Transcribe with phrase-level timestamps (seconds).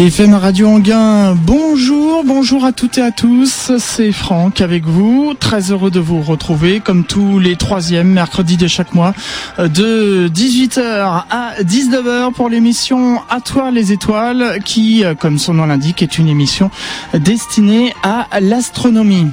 [0.00, 5.72] DFM Radio Anguin, bonjour, bonjour à toutes et à tous, c'est Franck avec vous, très
[5.72, 9.12] heureux de vous retrouver comme tous les troisièmes mercredis de chaque mois
[9.58, 16.02] de 18h à 19h pour l'émission À toi les étoiles qui, comme son nom l'indique,
[16.02, 16.70] est une émission
[17.12, 19.26] destinée à l'astronomie.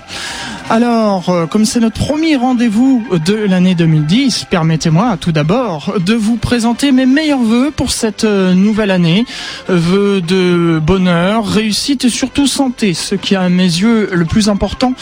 [0.70, 6.36] Alors, euh, comme c'est notre premier rendez-vous de l'année 2010, permettez-moi tout d'abord de vous
[6.36, 9.23] présenter mes meilleurs voeux pour cette euh, nouvelle année.
[9.70, 14.50] Vœux de bonheur, réussite et surtout santé, ce qui est à mes yeux le plus
[14.50, 14.93] important.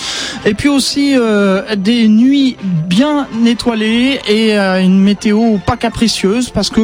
[0.46, 6.82] Et puis aussi euh, des nuits bien étoilées et une météo pas capricieuse parce que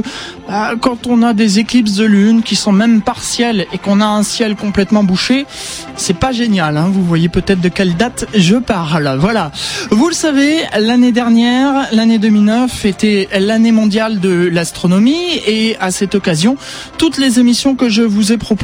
[0.47, 4.05] bah, quand on a des éclipses de lune qui sont même partielles et qu'on a
[4.05, 5.45] un ciel complètement bouché,
[5.95, 6.77] c'est pas génial.
[6.77, 6.89] Hein.
[6.91, 9.17] Vous voyez peut-être de quelle date je parle.
[9.19, 9.51] Voilà.
[9.89, 16.15] Vous le savez, l'année dernière, l'année 2009, était l'année mondiale de l'astronomie et à cette
[16.15, 16.57] occasion,
[16.97, 18.60] toutes les émissions que je vous ai proposées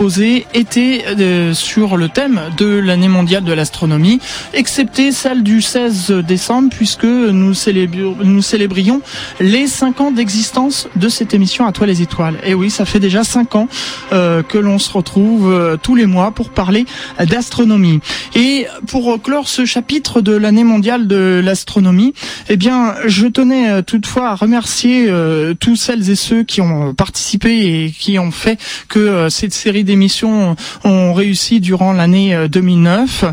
[0.53, 4.19] étaient euh, sur le thème de l'année mondiale de l'astronomie,
[4.53, 9.01] excepté celle du 16 décembre puisque nous, célébrions
[9.39, 12.37] les 5 ans d'existence de cette émission à toi les étoiles.
[12.45, 13.67] Et oui, ça fait déjà 5 ans
[14.13, 16.85] euh, que l'on se retrouve euh, tous les mois pour parler
[17.19, 17.99] d'astronomie.
[18.35, 22.13] Et pour clore ce chapitre de l'année mondiale de l'astronomie,
[22.49, 27.85] eh bien, je tenais toutefois à remercier euh, tous celles et ceux qui ont participé
[27.85, 28.59] et qui ont fait
[28.89, 33.25] que cette série d'émissions ont réussi durant l'année 2009,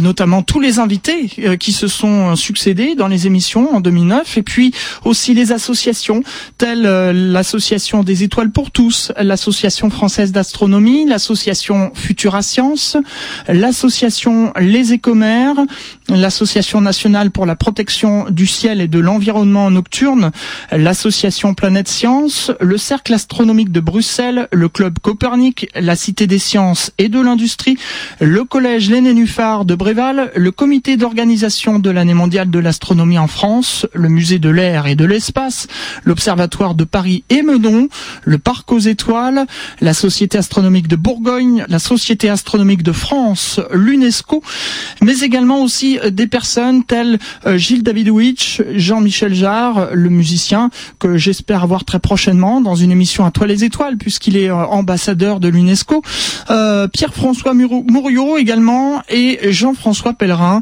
[0.00, 4.72] notamment tous les invités qui se sont succédés dans les émissions en 2009, et puis
[5.04, 6.22] aussi les associations
[6.58, 12.96] telles l'association des étoiles pour tous, l'association française d'astronomie, l'association Futura Science,
[13.48, 15.56] l'association Les Écomères,
[16.08, 20.30] l'association nationale pour la protection du ciel et de l'environnement nocturne,
[20.70, 27.08] l'association Planète Science, le cercle astronomique de Bruxelles, le club Copernic, Cité des sciences et
[27.08, 27.76] de l'industrie,
[28.20, 33.86] le collège Lénénuphar de Bréval, le comité d'organisation de l'année mondiale de l'astronomie en France,
[33.92, 35.66] le musée de l'air et de l'espace,
[36.04, 37.88] l'observatoire de Paris et Meudon,
[38.24, 39.46] le parc aux étoiles,
[39.80, 44.42] la société astronomique de Bourgogne, la société astronomique de France, l'UNESCO,
[45.00, 51.16] mais également aussi euh, des personnes telles euh, Gilles Davidowicz, Jean-Michel Jarre, le musicien que
[51.16, 55.40] j'espère avoir très prochainement dans une émission à toi les étoiles puisqu'il est euh, ambassadeur
[55.40, 55.81] de l'UNESCO,
[56.92, 60.60] Pierre-François Mouriot également et Jean-François Pellerin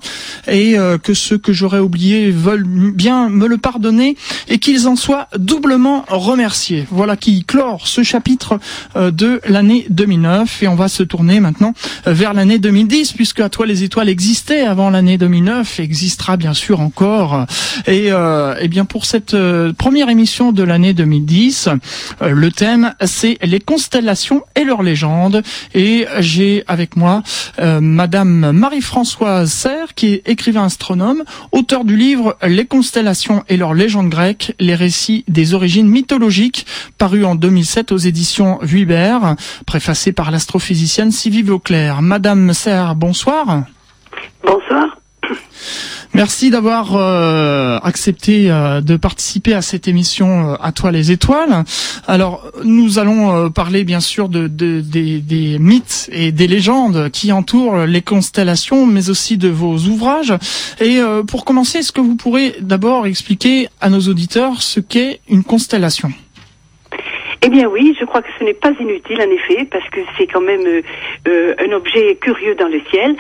[0.49, 4.17] et que ceux que j'aurais oubliés veulent bien me le pardonner
[4.49, 6.87] et qu'ils en soient doublement remerciés.
[6.91, 8.59] Voilà qui clore ce chapitre
[8.97, 11.75] de l'année 2009 et on va se tourner maintenant
[12.07, 16.81] vers l'année 2010 puisque à toi les étoiles existait avant l'année 2009 existera bien sûr
[16.81, 17.47] encore.
[17.87, 21.69] Et, euh, eh bien pour cette euh, première émission de l'année 2010,
[22.23, 25.10] euh, le thème c'est les constellations et leurs légendes.
[25.75, 27.23] Et j'ai avec moi
[27.59, 34.09] Madame Marie-Françoise Serre, qui est écrivain astronome, auteur du livre Les constellations et leurs légendes
[34.09, 36.67] grecques, les récits des origines mythologiques,
[36.99, 42.03] paru en 2007 aux éditions Vuibert, préfacé par l'astrophysicienne Sylvie Vauclair.
[42.03, 43.65] Madame Serre, bonsoir.
[44.45, 44.99] Bonsoir.
[46.13, 51.63] Merci d'avoir euh, accepté euh, de participer à cette émission euh, À toi les étoiles.
[52.09, 58.03] Alors nous allons parler bien sûr de, des, mythes et des légendes qui entourent les
[58.03, 60.35] constellations, mais aussi de vos ouvrages.
[60.81, 60.99] Et
[61.29, 66.11] pour commencer, est-ce que vous pourrez d'abord expliquer à nos auditeurs ce qu'est une constellation?
[67.43, 70.27] Eh bien oui, je crois que ce n'est pas inutile en effet, parce que c'est
[70.27, 70.83] quand même
[71.27, 73.17] un objet curieux dans le ciel.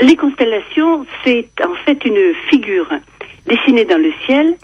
[0.00, 2.88] Les constellations, c'est en fait une figure
[3.46, 4.56] dessinée dans le ciel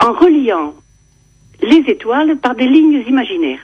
[0.00, 0.74] en reliant
[1.62, 3.60] les étoiles par des lignes imaginaires.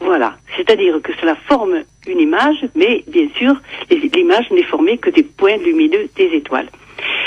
[0.00, 3.54] Voilà, c'est-à-dire que cela forme une image, mais bien sûr,
[3.90, 6.68] l'image n'est formée que des points lumineux des étoiles.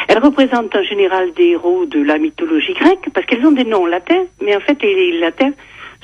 [0.07, 3.85] Elle représente en général des héros de la mythologie grecque, parce qu'elles ont des noms
[3.85, 5.51] latins, mais en fait, les latins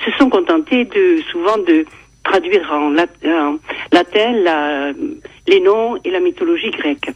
[0.04, 1.84] se sont contentés de souvent de
[2.22, 4.32] traduire en, latin
[5.46, 7.10] les noms et la mythologie grecque.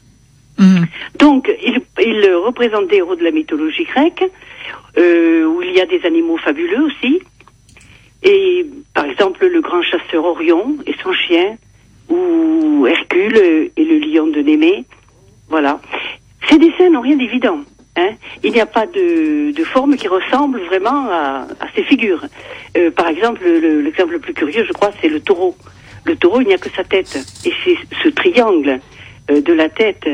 [0.59, 0.87] Mhm.
[1.19, 4.25] Donc, il, il, représente des héros de la mythologie grecque,
[4.99, 7.21] euh, où il y a des animaux fabuleux aussi.
[8.23, 11.57] Et par exemple, le grand chasseur Orion et son chien,
[12.09, 14.85] ou Hercule et le lion de Némée.
[15.49, 15.81] Voilà.
[16.49, 17.61] Ces dessins n'ont rien d'évident.
[17.97, 18.11] Hein.
[18.45, 22.25] Il n'y a pas de, de, forme qui ressemble vraiment à, à ces figures.
[22.77, 25.57] Euh, par exemple, l'exemple le, plus curieux, je crois, c'est le taureau.
[26.05, 27.19] Le taureau, il n'y a que sa tête.
[27.45, 28.81] Et c'est ce triangle
[29.31, 30.07] euh, de la tête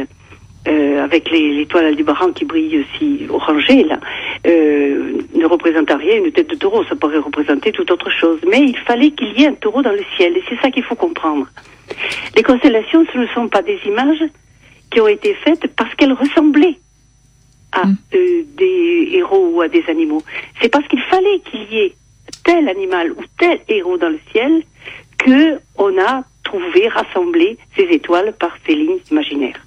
[0.68, 3.98] euh, avec l'étoile Aldébaran qui brille aussi orangée, là,
[4.46, 6.84] euh, ne représente rien une tête de taureau.
[6.84, 8.38] Ça pourrait représenter toute autre chose.
[8.48, 10.36] Mais il fallait qu'il y ait un taureau dans le ciel.
[10.36, 11.48] Et c'est ça qu'il faut comprendre.
[12.36, 14.22] Les constellations, ce ne sont pas des images
[14.90, 16.78] qui ont été faites parce qu'elles ressemblaient
[17.72, 17.96] à mm.
[18.14, 20.22] euh, des héros ou à des animaux.
[20.60, 21.94] C'est parce qu'il fallait qu'il y ait
[22.44, 24.62] tel animal ou tel héros dans le ciel
[25.18, 29.60] que on a trouvé, rassemblé ces étoiles par ces lignes imaginaires.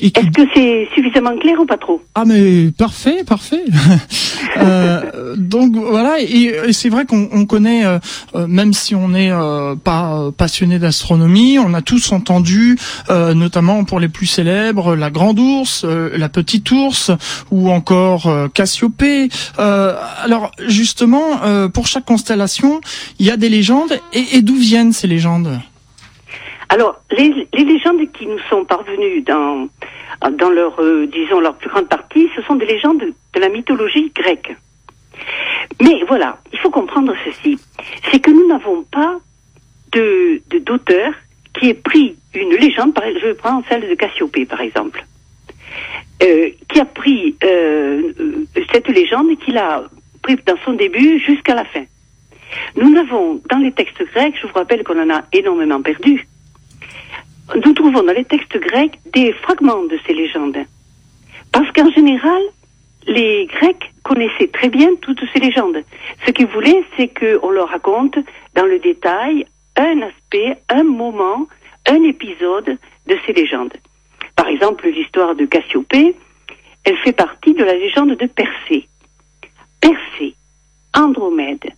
[0.00, 2.00] Est-ce que c'est suffisamment clair ou pas trop?
[2.14, 3.64] Ah mais parfait, parfait.
[4.58, 7.98] euh, donc voilà, et, c'est vrai qu'on connaît, euh,
[8.34, 12.78] euh, même si on n'est euh, pas passionné d'astronomie, on a tous entendu,
[13.08, 17.10] notamment pour les plus célèbres, la grande ours, la petite ours,
[17.50, 19.28] ou encore Cassiopée.
[19.56, 21.40] alors justement,
[21.72, 22.80] pour chaque constellation,
[23.18, 25.60] il y a des légendes, et, et d'où viennent ces légendes?
[26.70, 29.68] Alors, les, légendes qui nous sont parvenues dans,
[30.32, 34.12] dans leur, euh, disons, leur plus grande partie, ce sont des légendes de, la mythologie
[34.14, 34.54] grecque.
[35.80, 37.58] Mais voilà, il faut comprendre ceci,
[38.10, 39.18] c'est que nous n'avons pas
[39.92, 41.14] de d'auteur
[41.54, 45.04] qui ait pris une légende, par, je prends celle de Cassiopée par exemple,
[46.22, 48.12] euh, qui a pris euh,
[48.72, 49.84] cette légende et qui l'a
[50.22, 51.84] pris dans son début jusqu'à la fin.
[52.76, 56.26] Nous n'avons, dans les textes grecs, je vous rappelle qu'on en a énormément perdu,
[57.54, 60.58] nous trouvons dans les textes grecs des fragments de ces légendes.
[61.52, 62.42] Parce qu'en général,
[63.06, 65.82] les Grecs connaissaient très bien toutes ces légendes.
[66.26, 68.18] Ce qu'ils voulaient, c'est qu'on leur raconte
[68.54, 69.46] dans le détail
[69.76, 71.46] un aspect, un moment,
[71.86, 73.72] un épisode de ces légendes.
[74.36, 76.14] Par exemple, l'histoire de Cassiopée,
[76.84, 78.88] elle fait partie de la légende de Persée.
[79.80, 80.34] Persée,
[80.94, 81.72] Andromède,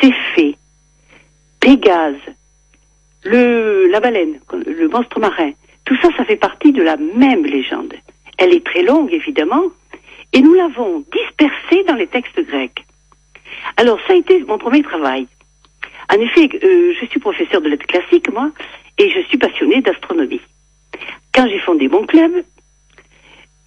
[0.00, 0.56] Céphée,
[1.60, 2.14] Pégase,
[3.26, 5.52] le, la baleine, le monstre marin,
[5.84, 7.94] tout ça, ça fait partie de la même légende.
[8.38, 9.64] Elle est très longue, évidemment,
[10.32, 12.84] et nous l'avons dispersée dans les textes grecs.
[13.76, 15.26] Alors, ça a été mon premier travail.
[16.12, 18.50] En effet, euh, je suis professeur de lettres classiques, moi,
[18.98, 20.40] et je suis passionné d'astronomie.
[21.34, 22.32] Quand j'ai fondé mon club,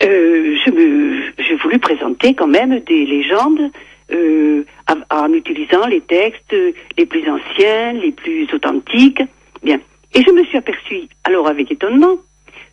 [0.04, 3.72] euh, je me, j'ai voulu présenter quand même des légendes
[4.12, 4.64] euh,
[5.10, 6.56] en utilisant les textes
[6.98, 9.22] les plus anciens, les plus authentiques.
[9.64, 9.80] Bien.
[10.14, 12.18] Et je me suis aperçu, alors avec étonnement,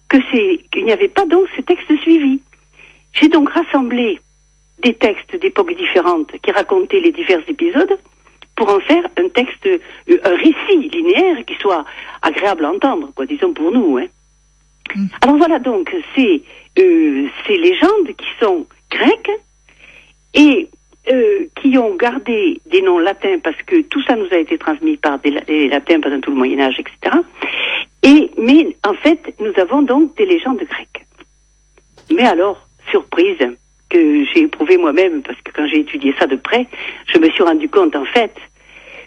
[0.09, 2.41] que c'est qu'il n'y avait pas donc ce texte suivi.
[3.12, 4.21] J'ai donc rassemblé
[4.83, 7.99] des textes d'époques différentes qui racontaient les divers épisodes
[8.55, 9.79] pour en faire un texte, euh,
[10.25, 11.85] un récit linéaire qui soit
[12.23, 13.99] agréable à entendre, quoi, disons pour nous.
[13.99, 14.06] Hein.
[14.94, 15.06] Mm.
[15.23, 16.43] Alors voilà donc ces,
[16.79, 19.41] euh, ces légendes qui sont grecques
[20.35, 20.69] et
[21.08, 24.97] euh, qui ont gardé des noms latins parce que tout ça nous a été transmis
[24.97, 27.17] par des, latins pendant tout le Moyen Âge, etc.
[28.03, 31.06] Et mais en fait, nous avons donc des légendes grecques.
[32.11, 33.38] Mais alors, surprise
[33.88, 36.67] que j'ai éprouvée moi-même parce que quand j'ai étudié ça de près,
[37.06, 38.35] je me suis rendu compte en fait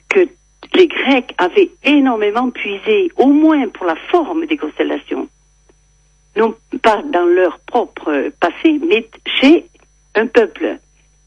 [0.09, 0.21] que
[0.73, 5.27] les Grecs avaient énormément puisé, au moins pour la forme des constellations,
[6.37, 9.65] non pas dans leur propre passé, mais chez
[10.15, 10.77] un peuple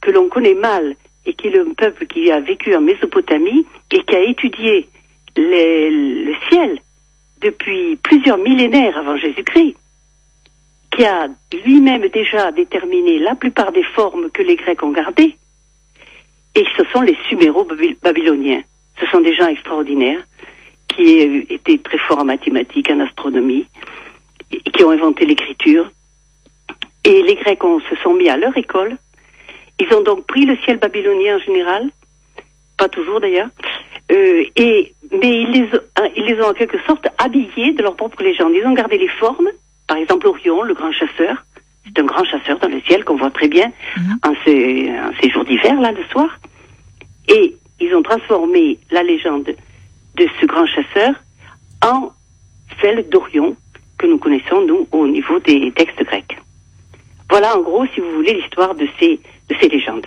[0.02, 4.02] que l'on connaît mal et qui est le peuple qui a vécu en Mésopotamie et
[4.02, 4.88] qui a étudié
[5.37, 6.81] le ciel
[7.40, 9.76] depuis plusieurs millénaires avant Jésus-Christ,
[10.90, 11.28] qui a
[11.64, 15.37] lui-même déjà déterminé la plupart des formes que les Grecs ont gardées,
[16.55, 18.62] et ce sont les Suméro-Babyloniens.
[19.00, 20.22] Ce sont des gens extraordinaires
[20.88, 23.67] qui étaient très forts en mathématiques, en astronomie,
[24.50, 25.91] et qui ont inventé l'écriture.
[27.05, 28.98] Et les Grecs se sont mis à leur école
[29.82, 31.91] ils ont donc pris le ciel babylonien en général,
[32.77, 33.48] pas toujours d'ailleurs,
[34.10, 37.96] euh, et mais ils les, hein, ils les ont en quelque sorte habillés de leur
[37.96, 38.53] propre légende.
[38.55, 39.48] Ils ont gardé les formes,
[39.86, 41.44] par exemple Orion, le grand chasseur,
[41.84, 44.19] c'est un grand chasseur dans le ciel qu'on voit très bien mhm.
[44.24, 46.39] en, ces, en ces jours d'hiver là le soir,
[47.29, 49.55] et ils ont transformé la légende
[50.17, 51.15] de ce grand chasseur
[51.84, 52.12] en
[52.81, 53.56] celle d'Orion
[53.98, 56.39] que nous connaissons nous au niveau des textes grecs.
[57.29, 60.06] Voilà en gros, si vous voulez, l'histoire de ces de ces légendes.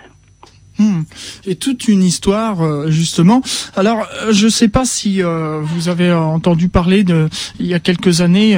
[0.78, 1.04] Hmm.
[1.46, 3.40] Et toute une histoire euh, justement.
[3.76, 7.72] Alors euh, je ne sais pas si euh, vous avez entendu parler de il y
[7.72, 8.56] a quelques années,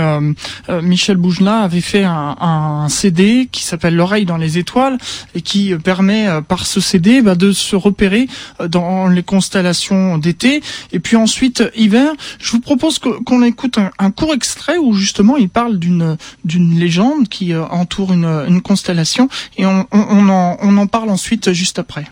[0.82, 4.98] Michel Bougelin avait fait un, un CD qui s'appelle L'oreille dans les étoiles
[5.34, 8.28] et qui permet par ce CD bah, de se repérer
[8.68, 12.12] dans les constellations d'été et puis ensuite hiver.
[12.40, 17.28] Je vous propose qu'on écoute un, court extrait où justement il parle d'une d'une légende
[17.28, 22.07] qui entoure une, une constellation et on, on, en, on en parle ensuite juste après.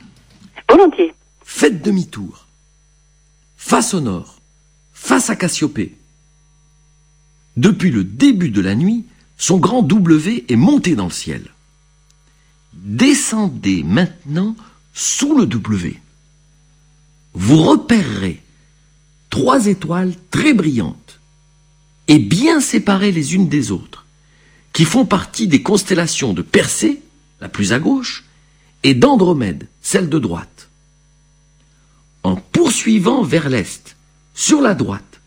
[0.68, 1.14] Volontiers.
[1.44, 2.46] Faites demi-tour.
[3.56, 4.40] Face au nord,
[4.92, 5.96] face à Cassiopée.
[7.56, 9.04] Depuis le début de la nuit,
[9.38, 11.42] son grand W est monté dans le ciel.
[12.74, 14.56] Descendez maintenant
[14.92, 16.00] sous le W.
[17.34, 18.42] Vous repérerez
[19.30, 21.20] trois étoiles très brillantes
[22.08, 24.06] et bien séparées les unes des autres,
[24.72, 27.02] qui font partie des constellations de Persée,
[27.40, 28.24] la plus à gauche,
[28.82, 30.55] et d'Andromède, celle de droite.
[32.26, 33.94] En poursuivant vers l'est,
[34.34, 35.20] sur la droite,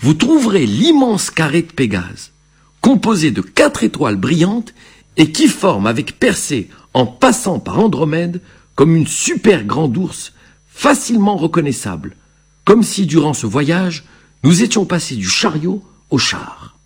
[0.00, 2.32] vous trouverez l'immense carré de Pégase,
[2.80, 4.74] composé de quatre étoiles brillantes
[5.16, 8.40] et qui forme avec Persée, en passant par Andromède,
[8.74, 10.32] comme une super grande ours
[10.66, 12.16] facilement reconnaissable,
[12.64, 14.02] comme si durant ce voyage,
[14.42, 15.80] nous étions passés du chariot
[16.10, 16.76] au char.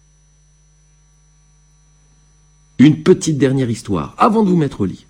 [2.78, 5.06] Une petite dernière histoire, avant de vous mettre au lit.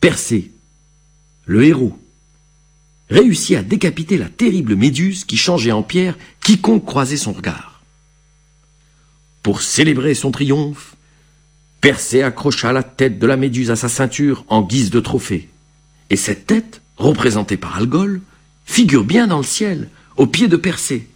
[0.00, 0.52] Persée,
[1.46, 1.98] le héros,
[3.10, 7.82] réussit à décapiter la terrible méduse qui changeait en pierre quiconque croisait son regard.
[9.42, 10.94] Pour célébrer son triomphe,
[11.80, 15.48] Persée accrocha la tête de la méduse à sa ceinture en guise de trophée.
[16.10, 18.20] Et cette tête, représentée par Algol,
[18.66, 21.08] figure bien dans le ciel, au pied de Persée,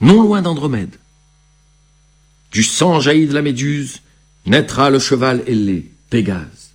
[0.00, 0.96] non loin d'Andromède.
[2.50, 4.00] Du sang jailli de la méduse
[4.46, 6.65] naîtra le cheval ailé, Pégase.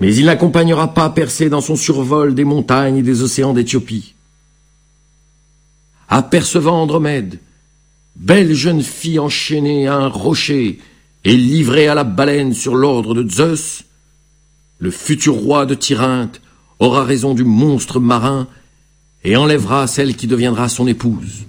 [0.00, 4.14] Mais il n'accompagnera pas Persée dans son survol des montagnes et des océans d'Éthiopie.
[6.08, 7.38] Apercevant Andromède,
[8.16, 10.78] belle jeune fille enchaînée à un rocher
[11.24, 13.84] et livrée à la baleine sur l'ordre de Zeus,
[14.78, 16.40] le futur roi de Tyrinthe
[16.78, 18.46] aura raison du monstre marin
[19.22, 21.46] et enlèvera celle qui deviendra son épouse.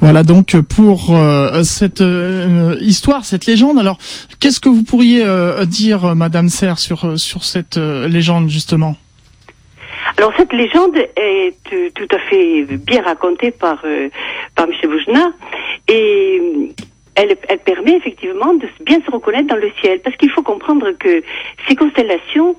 [0.00, 3.78] Voilà donc pour euh, cette euh, histoire, cette légende.
[3.78, 3.98] Alors,
[4.40, 8.96] qu'est-ce que vous pourriez euh, dire, Madame Serre, sur cette légende justement?
[10.16, 11.54] Alors cette légende est
[11.94, 13.84] tout à fait bien racontée par
[14.54, 15.32] par Boujna
[15.86, 16.72] et
[17.14, 20.90] elle, elle, permet effectivement de bien se reconnaître dans le ciel, parce qu'il faut comprendre
[20.98, 21.22] que
[21.68, 22.56] ces constellations,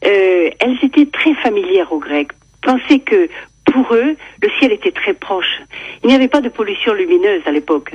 [0.00, 2.30] elles étaient très familières aux Grecs.
[2.62, 3.28] Pensez que
[3.72, 5.60] pour eux, le ciel était très proche.
[6.02, 7.92] Il n'y avait pas de pollution lumineuse à l'époque.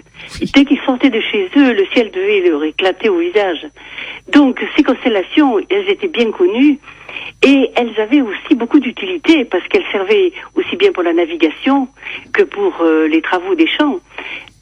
[0.53, 3.67] Dès qu'ils sortaient de chez eux, le ciel devait leur éclater au visage.
[4.29, 6.79] Donc, ces constellations, elles étaient bien connues
[7.43, 11.87] et elles avaient aussi beaucoup d'utilité parce qu'elles servaient aussi bien pour la navigation
[12.33, 13.99] que pour euh, les travaux des champs.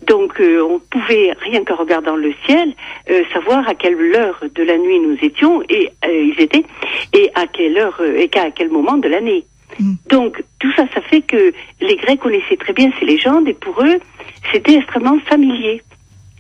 [0.08, 2.74] Donc, euh, on pouvait, rien qu'en regardant le ciel,
[3.10, 6.66] euh, savoir à quelle heure de la nuit nous étions et ils étaient
[7.14, 9.46] et à quelle heure et qu'à quel moment de l'année.
[9.80, 9.94] Mm.
[10.10, 13.82] Donc tout ça, ça fait que les Grecs connaissaient très bien ces légendes et pour
[13.84, 14.00] eux,
[14.52, 15.82] c'était extrêmement familier.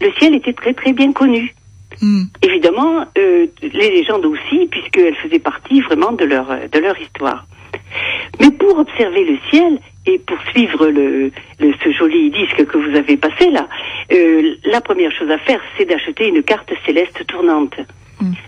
[0.02, 1.54] Le ciel était très très bien connu.
[2.02, 2.24] Mm.
[2.42, 7.46] Évidemment, euh, les légendes aussi, puisqu'elles faisaient partie vraiment de leur de leur histoire.
[8.40, 13.18] Mais pour observer le ciel et pour suivre le, ce joli disque que vous avez
[13.18, 13.68] passé là,
[14.12, 17.76] euh, la première chose à faire, c'est d'acheter une carte céleste tournante.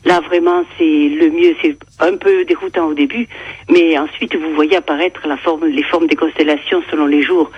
[0.06, 1.56] Là, vraiment, c'est le mieux.
[1.62, 3.28] C'est un peu déroutant au début,
[3.70, 7.52] mais ensuite, vous voyez apparaître la forme, les formes des constellations selon les jours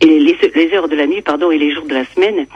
[0.00, 2.46] et les, les heures de la nuit, pardon, et les jours de la semaine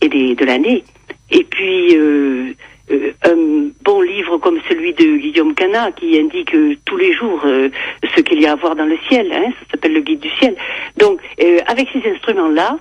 [0.00, 0.84] et des, de l'année.
[1.30, 2.54] Et puis, euh,
[2.90, 7.44] euh, un bon livre comme celui de Guillaume Cana qui indique euh, tous les jours
[7.44, 9.30] ce qu'il y a à voir dans le ciel.
[9.32, 10.56] Hein, ça s'appelle le guide du ciel.
[10.96, 11.20] Donc,
[11.66, 12.78] avec ces instruments-là,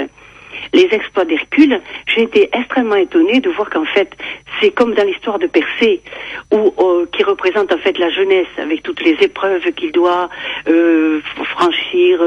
[0.72, 4.10] les exploits d'Hercule, j'ai été extrêmement étonnée de voir qu'en fait,
[4.60, 6.02] c'est comme dans l'histoire de Persée,
[6.52, 10.28] où, euh, qui représente en fait la jeunesse avec toutes les épreuves qu'il doit
[10.68, 12.22] euh, franchir.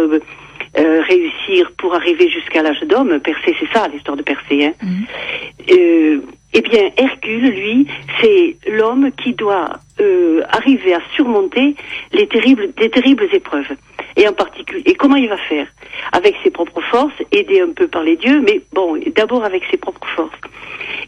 [0.78, 3.20] Euh, réussir pour arriver jusqu'à l'âge d'homme.
[3.20, 4.68] Persée, c'est ça l'histoire de Persée.
[4.68, 4.74] Hein.
[4.82, 6.22] Mhm.
[6.54, 7.88] Eh bien, Hercule, lui,
[8.20, 11.76] c'est l'homme qui doit euh, arriver à surmonter
[12.12, 13.72] les terribles, des terribles épreuves.
[14.18, 15.68] Et en particulier, et comment il va faire?
[16.12, 19.78] Avec ses propres forces, aidé un peu par les dieux, mais bon, d'abord avec ses
[19.78, 20.40] propres forces.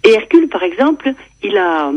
[0.06, 1.12] Et Hercule, par exemple,
[1.44, 1.92] il a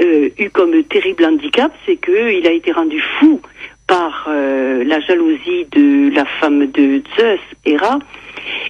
[0.00, 3.40] euh, eu comme terrible handicap, c'est qu'il a été rendu fou
[3.86, 7.98] par euh, la jalousie de la femme de Zeus, Héra.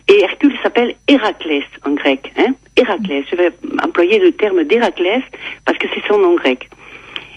[0.09, 2.33] Et Hercule s'appelle Héraclès en grec.
[2.37, 3.25] Hein Héraclès.
[3.31, 3.51] Je vais
[3.83, 5.23] employer le terme d'Héraclès
[5.65, 6.69] parce que c'est son nom grec.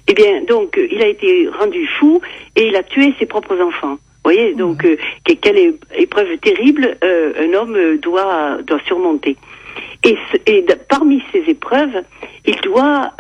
[0.10, 2.20] Eh bien, donc, euh, il a été rendu fou
[2.56, 3.94] et il a tué ses propres enfants.
[3.94, 9.38] Vous voyez, donc, euh, quelle épreuve terrible euh, un homme doit, doit surmonter.
[10.04, 10.18] Et,
[10.48, 12.02] et parmi ces épreuves,
[12.46, 13.12] il doit,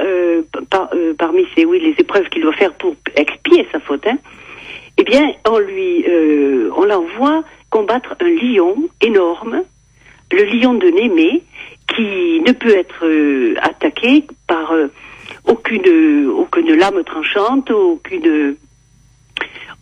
[0.69, 4.17] par, parmi ces, oui, les épreuves qu'il doit faire pour expier sa faute, hein,
[4.97, 6.05] eh bien, on lui,
[6.75, 9.61] on l'envoie combattre un lion énorme,
[10.31, 11.43] le lion de Némée,
[11.95, 14.87] qui ne peut être euh, attaqué par euh,
[15.45, 18.55] aucune, aucune lame tranchante, aucune,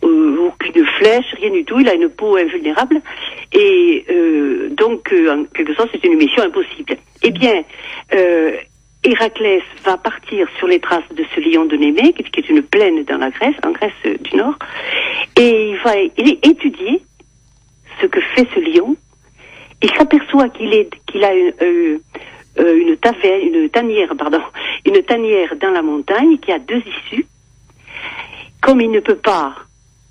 [0.02, 1.80] euh, aucune flèche, rien du tout.
[1.80, 3.00] Il a une peau invulnérable.
[3.52, 4.04] Et
[4.70, 6.96] donc, en quelque sorte, c'est une mission impossible.
[7.22, 7.64] Eh bien,
[9.02, 13.04] Héraclès va partir sur les traces de ce lion de Némée, qui est une plaine
[13.04, 14.58] dans la Grèce, en Grèce du Nord,
[15.36, 17.00] et il va étudier
[18.00, 18.96] ce que fait ce lion,
[19.82, 21.98] il s'aperçoit qu'il est qu'il a une, euh,
[22.58, 24.40] euh, une tanière, pardon,
[24.84, 27.26] une tanière dans la montagne qui a deux issues.
[28.60, 29.54] Comme il ne peut pas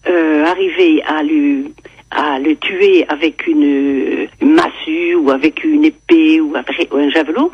[0.07, 1.73] euh, arriver à lui
[2.09, 7.51] à le tuer avec une, massue ou avec une épée ou, avec, un javelot,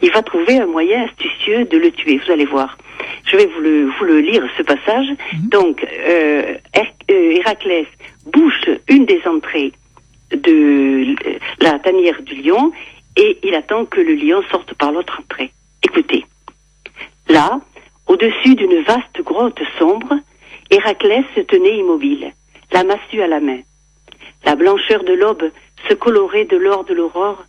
[0.00, 2.20] il va trouver un moyen astucieux de le tuer.
[2.24, 2.78] Vous allez voir.
[3.26, 5.08] Je vais vous le, vous le lire, ce passage.
[5.08, 5.48] Mhm.
[5.48, 6.54] Donc, euh,
[7.08, 7.86] Héraclès
[8.26, 9.72] bouche une des entrées
[10.32, 11.14] de
[11.60, 12.72] la tanière du lion
[13.16, 15.52] et il attend que le lion sorte par l'autre entrée.
[15.82, 16.24] Écoutez.
[17.28, 17.60] Là,
[18.06, 20.14] au-dessus d'une vaste grotte sombre,
[20.70, 22.32] Héraclès se tenait immobile,
[22.72, 23.60] la massue à la main.
[24.44, 25.50] La blancheur de l'aube
[25.88, 27.44] se colorait de l'or de l'aurore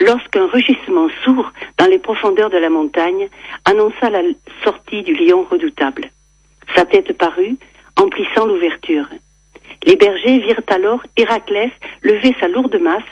[0.00, 3.28] lorsqu'un rugissement sourd dans les profondeurs de la montagne
[3.64, 4.22] annonça la
[4.62, 6.10] sortie du lion redoutable.
[6.74, 7.56] Sa tête parut,
[7.96, 9.06] emplissant l'ouverture.
[9.86, 11.70] Les bergers virent alors Héraclès
[12.02, 13.02] lever sa lourde masse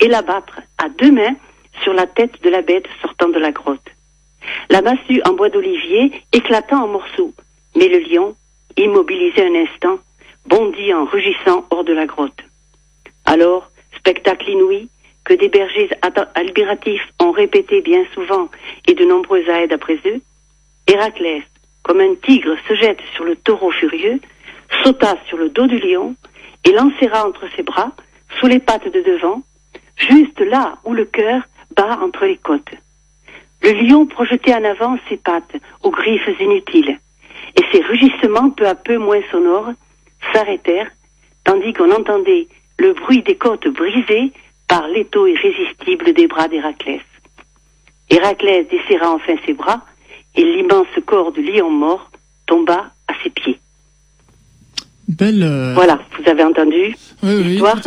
[0.00, 1.36] et l'abattre à deux mains
[1.82, 3.90] sur la tête de la bête sortant de la grotte.
[4.70, 7.32] La massue en bois d'olivier éclata en morceaux,
[7.76, 8.34] mais le lion,
[8.76, 9.98] immobilisé un instant,
[10.46, 12.42] bondit en rugissant hors de la grotte.
[13.24, 14.88] Alors, spectacle inouï,
[15.24, 15.90] que des bergers
[16.34, 18.48] albératifs ont répété bien souvent
[18.86, 20.20] et de nombreuses aides après eux,
[20.86, 21.42] Héraclès,
[21.82, 24.20] comme un tigre se jette sur le taureau furieux,
[24.82, 26.14] sauta sur le dos du lion
[26.64, 27.92] et l'enserra entre ses bras,
[28.38, 29.42] sous les pattes de devant,
[29.96, 31.42] juste là où le cœur
[31.76, 32.74] bat entre les côtes.
[33.62, 36.98] Le lion projetait en avant ses pattes aux griffes inutiles,
[37.56, 39.72] et ses rugissements peu à peu moins sonores
[40.32, 40.90] s'arrêtèrent,
[41.44, 44.32] tandis qu'on entendait le bruit des côtes brisées
[44.68, 47.00] par l'étau irrésistible des bras d'Héraclès.
[48.10, 49.82] Héraclès desserra enfin ses bras,
[50.34, 52.10] et l'immense corps du lion mort
[52.46, 53.58] tomba à ses pieds.
[55.08, 55.42] Belle.
[55.42, 57.80] Euh, voilà, vous avez entendu l'histoire.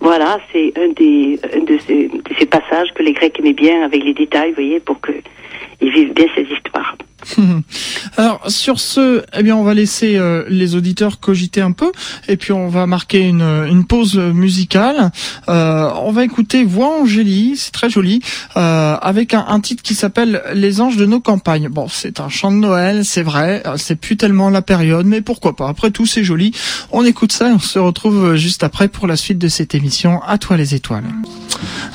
[0.00, 4.02] Voilà, c'est un des de, ces, de ces passages que les Grecs aimaient bien avec
[4.02, 6.96] les détails, vous voyez, pour qu'ils vivent bien ces histoires.
[8.16, 11.92] Alors sur ce, eh bien on va laisser euh, les auditeurs cogiter un peu
[12.28, 15.10] et puis on va marquer une, une pause musicale.
[15.48, 18.20] Euh, on va écouter Voix Angélie, c'est très joli,
[18.56, 21.68] euh, avec un, titre qui s'appelle Les anges de nos campagnes.
[21.68, 25.20] Bon, c'est un chant de Noël, c'est vrai, euh, c'est plus tellement la période, mais
[25.20, 25.68] pourquoi pas.
[25.68, 26.52] Après tout, c'est joli.
[26.92, 30.20] On écoute ça et on se retrouve juste après pour la suite de cette émission.
[30.26, 31.04] À toi les étoiles.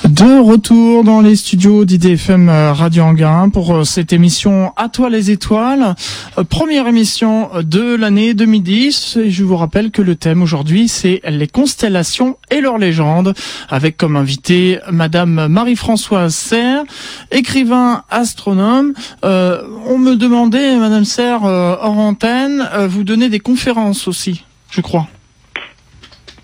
[0.05, 5.95] De retour dans les studios d'IDFM Radio Anguin pour cette émission À toi les étoiles.
[6.37, 11.21] Euh, première émission de l'année 2010 et je vous rappelle que le thème aujourd'hui c'est
[11.27, 13.33] les constellations et leurs légendes
[13.69, 16.83] avec comme invité Madame Marie-Françoise Serre,
[17.31, 18.93] écrivain astronome.
[19.23, 24.81] Euh, on me demandait, Madame Serre, euh, hors antenne, vous donnez des conférences aussi, je
[24.81, 25.07] crois.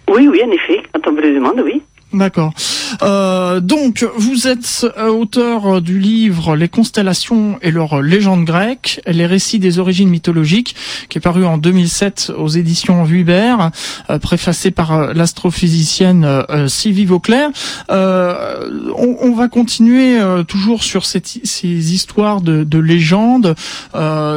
[0.09, 1.81] Oui, oui, en effet, quand on me le demande, oui.
[2.13, 2.53] D'accord.
[3.01, 9.25] Euh, donc, vous êtes euh, auteur du livre Les constellations et leurs légendes grecques, les
[9.25, 10.75] récits des origines mythologiques,
[11.09, 13.71] qui est paru en 2007 aux éditions Vuibert,
[14.09, 17.49] euh, préfacé par l'astrophysicienne Sylvie Vauclair.
[17.89, 23.55] On, va continuer toujours sur cette, ces histoires de, de légendes,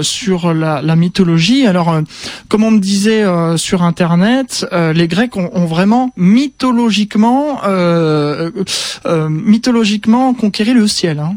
[0.02, 1.66] sur la, la, mythologie.
[1.66, 2.00] Alors,
[2.48, 3.24] comme on me disait
[3.56, 8.50] sur Internet, les Grecs ont, ont vraiment mythologiquement euh, euh,
[9.06, 11.18] euh, mythologiquement conquérir le ciel.
[11.18, 11.36] Hein.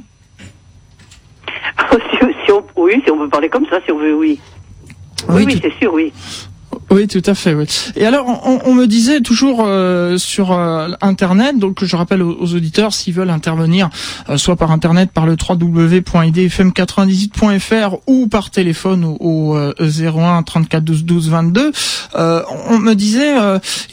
[2.46, 4.16] Si, on, oui, si on veut parler comme ça, si on veut.
[4.16, 4.39] Oui,
[5.30, 6.12] oui, oui c'est sûr, oui.
[6.90, 7.54] Oui, tout à fait.
[7.54, 7.66] Oui.
[7.96, 12.94] Et alors, on, me disait toujours euh, sur euh, Internet, donc je rappelle aux, auditeurs
[12.94, 13.90] s'ils veulent intervenir,
[14.30, 21.30] euh, soit par Internet, par le www.idfm98.fr ou par téléphone au, 01 34 12 12
[21.30, 21.72] 22.
[22.16, 23.34] on me disait,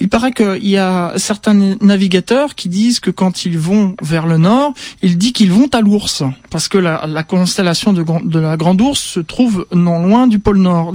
[0.01, 4.39] il paraît qu'il y a certains navigateurs qui disent que quand ils vont vers le
[4.39, 8.57] nord, ils disent qu'ils vont à l'ours, parce que la, la constellation de, de la
[8.57, 10.93] Grande Ourse se trouve non loin du pôle nord,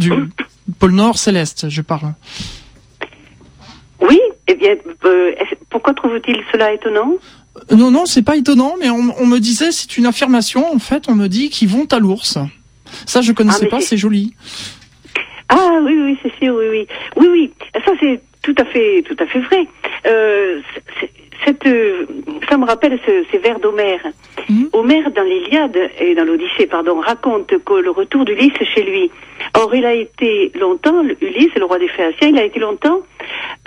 [0.79, 2.13] pôle Nord céleste, je parle.
[4.01, 4.75] Oui, eh bien,
[5.05, 5.31] euh,
[5.69, 7.13] pourquoi trouve-t-il cela étonnant?
[7.71, 11.07] Euh, Non, non, c'est pas étonnant, mais on, me disait, c'est une affirmation, en fait,
[11.07, 12.37] on me dit qu'ils vont à l'ours.
[13.05, 14.35] Ça, je connaissais ah, pas, c'est joli.
[15.49, 16.87] Ah oui, oui, c'est sûr, oui, oui.
[17.17, 19.67] Oui, oui, ça c'est tout à fait, tout à fait vrai.
[20.05, 20.61] Euh,
[21.45, 22.05] cette, euh,
[22.49, 22.99] ça me rappelle
[23.31, 24.05] ces vers d'Homère.
[24.49, 24.65] Mmh.
[24.73, 29.11] Homère, dans l'Iliade et dans l'Odyssée, pardon, raconte que le retour d'Ulysse chez lui.
[29.53, 32.99] Or, il a été longtemps, Ulysse, le roi des Phéaciens, il a été longtemps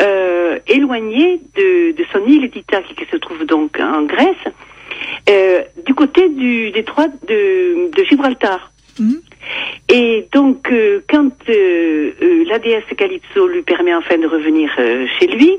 [0.01, 4.37] euh, éloigné de, de, son île d'Ithaque, qui se trouve donc en Grèce,
[5.31, 8.73] euh, du côté du détroit de, de Gibraltar.
[8.99, 9.15] Mmh.
[9.91, 14.71] Et donc, euh, quand la déesse Calypso lui permet enfin de revenir
[15.19, 15.59] chez lui,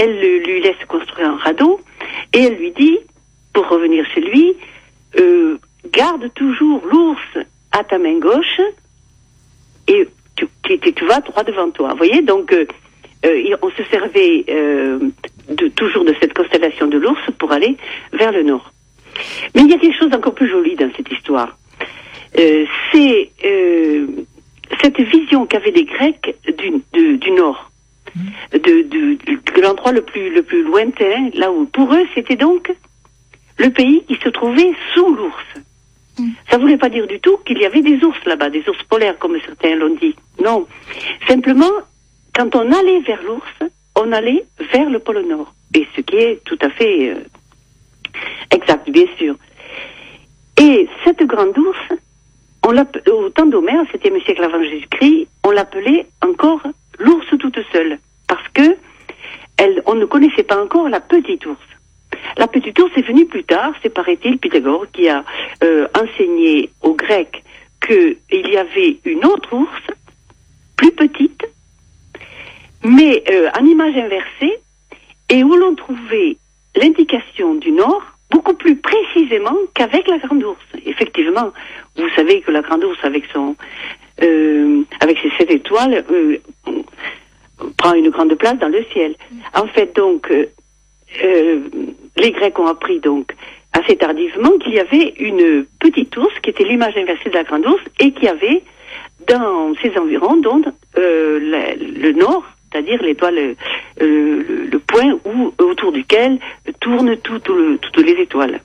[0.00, 1.78] elle lui laisse construire un radeau
[2.32, 2.98] et elle lui dit,
[3.52, 4.54] pour revenir chez lui,
[5.18, 5.58] euh,
[5.92, 8.60] garde toujours l'ours à ta main gauche
[9.88, 11.90] et tu, vas droit devant toi.
[11.90, 12.66] Vous voyez, donc euh,
[13.26, 17.76] euh, on se servait de, toujours de cette constellation de l'ours pour aller
[18.14, 18.72] vers le nord.
[19.54, 21.58] Mais il y a quelque chose d'encore plus joli dans cette histoire.
[22.34, 23.30] C'est
[24.80, 27.69] cette vision qu'avaient les Grecs du nord
[28.52, 29.16] de, de,
[29.56, 32.72] de l'endroit le plus, le plus lointain, là où pour eux c'était donc
[33.58, 35.46] le pays qui se trouvait sous l'ours.
[36.18, 36.28] Mm.
[36.50, 38.82] Ça ne voulait pas dire du tout qu'il y avait des ours là-bas, des ours
[38.84, 40.14] polaires comme certains l'ont dit.
[40.42, 40.66] Non.
[41.28, 41.70] Simplement,
[42.34, 45.52] quand on allait vers l'ours, on allait vers le pôle Nord.
[45.74, 47.20] Et ce qui est tout à fait euh,
[48.50, 49.36] exact, bien sûr.
[50.58, 51.78] Et cette grande ours,
[52.66, 52.76] on
[53.12, 56.62] au temps d'Homère, 7e siècle avant Jésus-Christ, on l'appelait encore
[57.00, 58.76] l'ours toute seule, parce que
[59.56, 61.58] elle, on ne connaissait pas encore la petite ours.
[62.36, 65.24] La petite ours est venue plus tard, c'est paraît-il Pythagore qui a
[65.64, 67.42] euh, enseigné aux Grecs
[67.86, 69.82] qu'il y avait une autre ours,
[70.76, 71.44] plus petite,
[72.84, 74.60] mais euh, en image inversée,
[75.28, 76.36] et où l'on trouvait
[76.76, 80.64] l'indication du nord beaucoup plus précisément qu'avec la grande ours.
[80.86, 81.52] Effectivement,
[81.96, 83.56] vous savez que la grande ours, avec son,
[84.22, 86.38] euh, avec ses sept étoiles, euh,
[87.76, 89.14] prend une grande place dans le ciel.
[89.54, 91.58] En fait, donc, euh,
[92.16, 93.32] les Grecs ont appris donc
[93.72, 97.66] assez tardivement qu'il y avait une petite ours qui était l'image inversée de la grande
[97.66, 98.62] ours et qui avait
[99.26, 103.54] dans ses environs donc le, nord, c'est-à-dire l'étoile,
[104.00, 106.38] le, point où, autour duquel
[106.80, 108.60] tournent toutes les étoiles.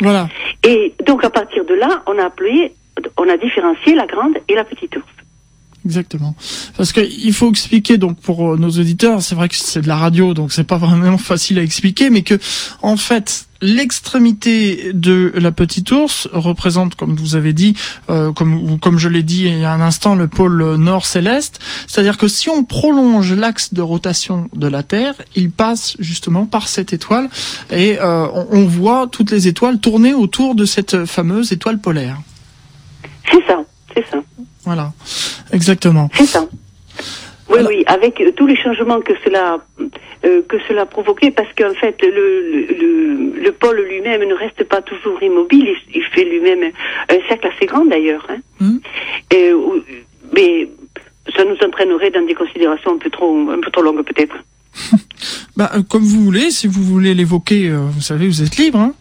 [0.00, 0.28] Voilà.
[0.64, 2.72] Et donc à partir de là, on a appelé
[3.16, 5.06] on a différencié la grande et la petite ours.
[5.86, 6.34] Exactement.
[6.76, 9.96] Parce qu'il faut expliquer donc pour euh, nos auditeurs, c'est vrai que c'est de la
[9.96, 12.38] radio, donc c'est pas vraiment facile à expliquer, mais que
[12.82, 17.76] en fait l'extrémité de la petite ours représente, comme vous avez dit,
[18.10, 21.60] euh, comme comme je l'ai dit il y a un instant, le pôle nord céleste.
[21.86, 26.68] C'est-à-dire que si on prolonge l'axe de rotation de la Terre, il passe justement par
[26.68, 27.30] cette étoile
[27.70, 32.20] et euh, on voit toutes les étoiles tourner autour de cette fameuse étoile polaire.
[33.30, 33.62] C'est ça,
[33.94, 34.22] c'est ça.
[34.64, 34.92] Voilà,
[35.52, 36.08] exactement.
[36.14, 36.46] C'est ça.
[37.48, 39.58] Oui, oui, avec tous les changements que cela
[40.24, 44.64] euh, que cela a provoqué, parce qu'en fait, le, le, le, pôle lui-même ne reste
[44.64, 46.72] pas toujours immobile, il, fait lui-même
[47.08, 48.26] un cercle assez grand d'ailleurs.
[48.28, 48.36] Hein.
[48.60, 48.78] Hmm.
[49.30, 49.52] Et,
[50.36, 50.68] mais
[51.34, 54.36] ça nous entraînerait dans des considérations un peu trop, un peu trop longues peut-être.
[55.56, 58.78] bah, euh, comme vous voulez, si vous voulez l'évoquer, euh, vous savez, vous êtes libre.
[58.78, 58.94] Hein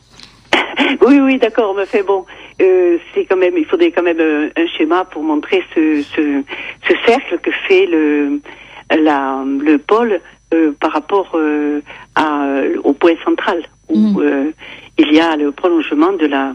[1.02, 2.26] oui, oui, d'accord, mais fait bon.
[2.62, 6.44] Euh, c'est quand même, il faudrait quand même euh, un, schéma pour montrer ce, ce,
[6.88, 8.42] ce, cercle que fait le,
[8.98, 10.20] la, le pôle
[10.54, 11.82] euh, par rapport euh,
[12.16, 12.46] à,
[12.84, 14.52] au point central où mm.
[14.98, 16.54] il y a le prolongement de la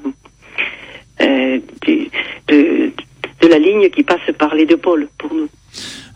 [1.82, 2.08] du,
[2.48, 2.92] de,
[3.40, 5.48] de la ligne qui passe par les deux pôles pour nous.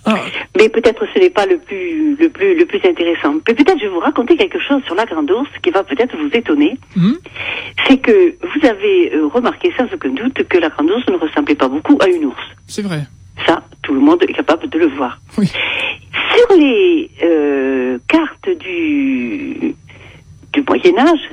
[0.09, 0.21] Ah.
[0.57, 3.35] Mais peut-être ce n'est pas le plus, le plus, le plus intéressant.
[3.47, 6.17] Mais peut-être je vais vous raconter quelque chose sur la grande ours qui va peut-être
[6.17, 6.79] vous étonner.
[6.97, 7.15] Hmm.
[7.87, 11.55] C'est que vous avez euh, remarqué sans aucun doute que la grande ours ne ressemblait
[11.55, 12.43] pas beaucoup à une ours.
[12.67, 13.03] C'est vrai.
[13.47, 15.19] Ça, tout le monde est capable de le voir.
[15.37, 15.47] Oui.
[15.47, 19.75] Sur les euh, cartes du,
[20.53, 21.31] du Moyen Âge,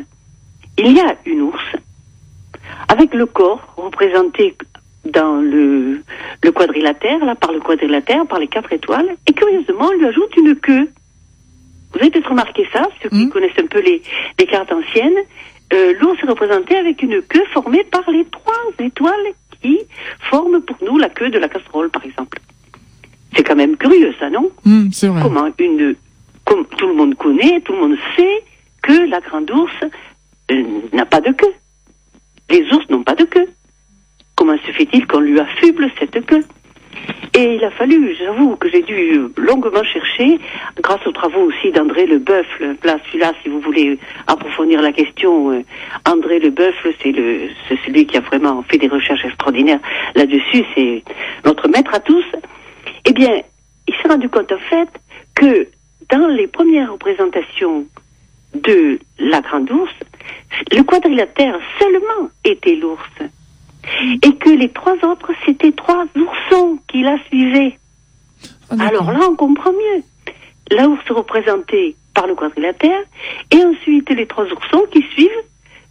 [0.77, 1.63] il y a une ours
[2.87, 4.55] avec le corps représenté
[5.05, 6.01] dans le,
[6.43, 10.35] le quadrilatère, là, par le quadrilatère, par les quatre étoiles, et curieusement, on lui ajoute
[10.37, 10.89] une queue.
[11.93, 13.29] Vous avez peut-être remarqué ça, ceux qui mmh.
[13.29, 14.01] connaissent un peu les,
[14.39, 15.17] les cartes anciennes.
[15.73, 19.79] Euh, l'ours est représenté avec une queue formée par les trois étoiles qui
[20.29, 22.39] forment pour nous la queue de la casserole, par exemple.
[23.35, 24.49] C'est quand même curieux, ça, non?
[24.65, 25.21] Mmh, C'est vrai.
[25.21, 25.95] Comment une,
[26.45, 28.43] comme tout le monde connaît, tout le monde sait
[28.81, 29.73] que la grande ours
[30.51, 30.63] euh,
[30.93, 31.53] n'a pas de queue.
[32.49, 33.47] Les ours n'ont pas de queue.
[34.35, 36.43] Comment se fait-il qu'on lui affuble cette queue
[37.37, 40.39] et il a fallu, j'avoue que j'ai dû longuement chercher,
[40.81, 42.77] grâce aux travaux aussi d'André Le Buffle.
[42.83, 45.61] Là, celui-là, si vous voulez approfondir la question, euh,
[46.09, 49.81] André Le Buffle, c'est le, c'est celui qui a vraiment fait des recherches extraordinaires
[50.15, 50.63] là-dessus.
[50.75, 51.03] C'est
[51.43, 52.23] notre maître à tous.
[53.03, 53.41] Eh bien,
[53.87, 54.89] il s'est rendu compte en fait
[55.35, 55.67] que
[56.09, 57.85] dans les premières représentations
[58.53, 59.93] de la grande ours,
[60.71, 63.01] le quadrilatère seulement était l'ours
[64.23, 67.77] et que les trois autres, c'était trois oursons qui la suivaient.
[68.69, 70.03] Ah, Alors là, on comprend mieux.
[70.71, 73.01] La ours représentée par le quadrilatère,
[73.51, 75.43] et ensuite les trois oursons qui suivent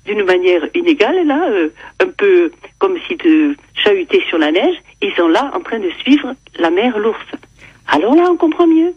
[0.07, 1.69] d'une manière inégale, là, euh,
[2.01, 5.91] un peu comme si de chahuter sur la neige, ils sont là en train de
[6.03, 7.25] suivre la mère l'ours.
[7.89, 8.95] Alors là, on comprend mieux.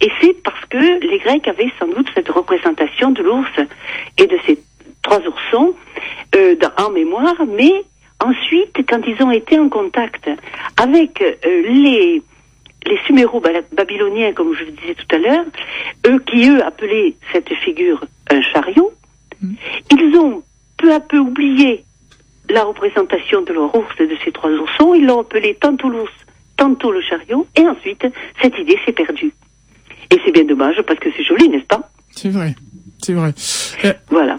[0.00, 3.50] Et c'est parce que les Grecs avaient sans doute cette représentation de l'ours
[4.16, 4.58] et de ces
[5.02, 5.74] trois oursons
[6.36, 7.72] euh, en mémoire, mais
[8.24, 10.28] Ensuite, quand ils ont été en contact
[10.76, 12.22] avec euh, les
[12.86, 15.44] les Suméro-Babyloniens, comme je vous disais tout à l'heure,
[16.06, 18.92] eux qui eux appelaient cette figure un chariot,
[19.42, 19.54] mm.
[19.90, 20.42] ils ont
[20.76, 21.84] peu à peu oublié
[22.48, 24.94] la représentation de leur ours et de ces trois oursons.
[24.94, 26.12] Ils l'ont appelé tantôt l'ours,
[26.56, 28.06] tantôt le chariot, et ensuite
[28.40, 29.32] cette idée s'est perdue.
[30.10, 31.90] Et c'est bien dommage parce que c'est joli, n'est-ce pas?
[32.10, 32.54] C'est vrai,
[32.98, 33.34] c'est vrai.
[33.84, 34.38] Euh, voilà.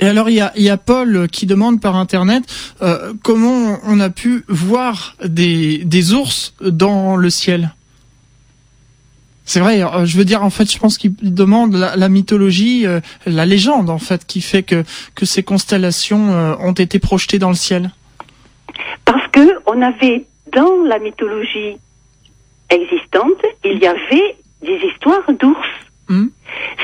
[0.00, 2.44] Et alors il y a, y a, Paul qui demande par internet
[2.82, 7.74] euh, comment on a pu voir des, des ours dans le ciel?
[9.44, 13.00] C'est vrai, euh, je veux dire en fait, je pense qu'il demande la, mythologie, euh,
[13.26, 14.84] la légende en fait, qui fait que
[15.14, 17.90] que ces constellations ont été projetées dans le ciel.
[19.04, 21.78] Parce que on avait dans la mythologie
[22.70, 25.66] existante, il y avait des histoires d'ours.
[26.08, 26.28] Hmm.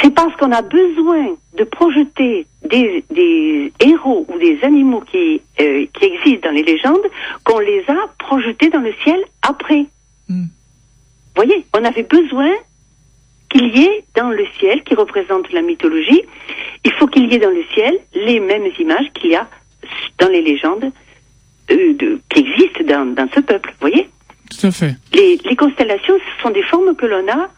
[0.03, 5.87] C'est parce qu'on a besoin de projeter des, des, héros ou des animaux qui, euh,
[5.93, 7.07] qui existent dans les légendes
[7.45, 9.87] qu'on les a projetés dans le ciel après.
[10.29, 10.49] Vous hmm.
[11.37, 12.51] voyez, on avait besoin
[13.51, 16.23] qu'il y ait dans le ciel, qui représente la mythologie,
[16.85, 19.49] il faut qu'il y ait dans le ciel les mêmes images qu'il y a
[20.19, 20.91] dans les légendes
[21.71, 23.71] euh, de, qui existent dans, dans ce peuple.
[23.81, 24.09] Vous voyez
[24.51, 24.97] Tout à fait.
[25.13, 27.49] Les, les constellations, ce sont des formes que l'on a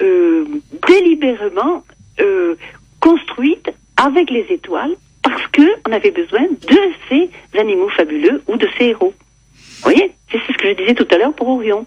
[0.00, 0.44] euh,
[0.86, 1.84] délibérément
[2.20, 2.54] euh,
[3.00, 8.68] construite avec les étoiles parce que on avait besoin de ces animaux fabuleux ou de
[8.78, 9.12] ces héros.
[9.54, 11.86] Vous voyez, c'est ce que je disais tout à l'heure pour Orion.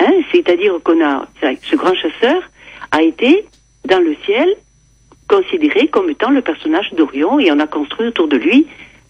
[0.00, 2.42] Hein, C'est-à-dire qu'on a ce grand chasseur
[2.90, 3.46] a été
[3.84, 4.48] dans le ciel
[5.28, 8.66] considéré comme étant le personnage d'Orion et on a construit autour de lui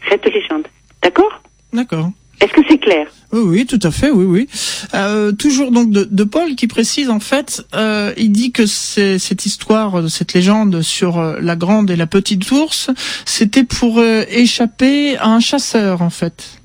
[0.08, 0.66] cette légende.
[1.02, 1.42] D'accord?
[1.72, 2.10] D'accord.
[2.40, 3.06] Est-ce que c'est clair?
[3.32, 4.48] Oui, oui, tout à fait, oui, oui.
[4.94, 9.46] Euh, toujours donc de, de, Paul qui précise en fait, euh, il dit que cette
[9.46, 12.90] histoire, cette légende sur euh, la grande et la petite ours,
[13.24, 16.60] c'était pour euh, échapper à un chasseur en fait.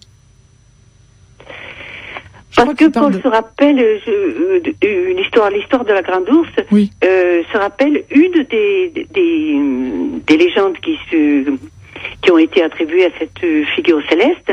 [2.54, 6.92] Parce que Paul se rappelle euh, une histoire, l'histoire de la grande ours, oui.
[7.02, 11.50] se rappelle une des, des, des légendes qui, se,
[12.22, 13.40] qui ont été attribuées à cette
[13.74, 14.52] figure céleste.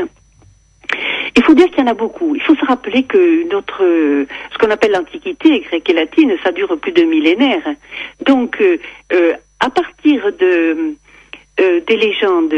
[1.35, 2.35] Il faut dire qu'il y en a beaucoup.
[2.35, 6.77] Il faut se rappeler que notre, ce qu'on appelle l'Antiquité, grecque et latine, ça dure
[6.79, 7.75] plus de millénaires.
[8.25, 8.77] Donc, euh,
[9.13, 10.95] euh, à partir de
[11.59, 12.53] euh, des légendes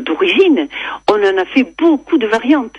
[0.00, 0.68] d'origine,
[1.10, 2.78] on en a fait beaucoup de variantes.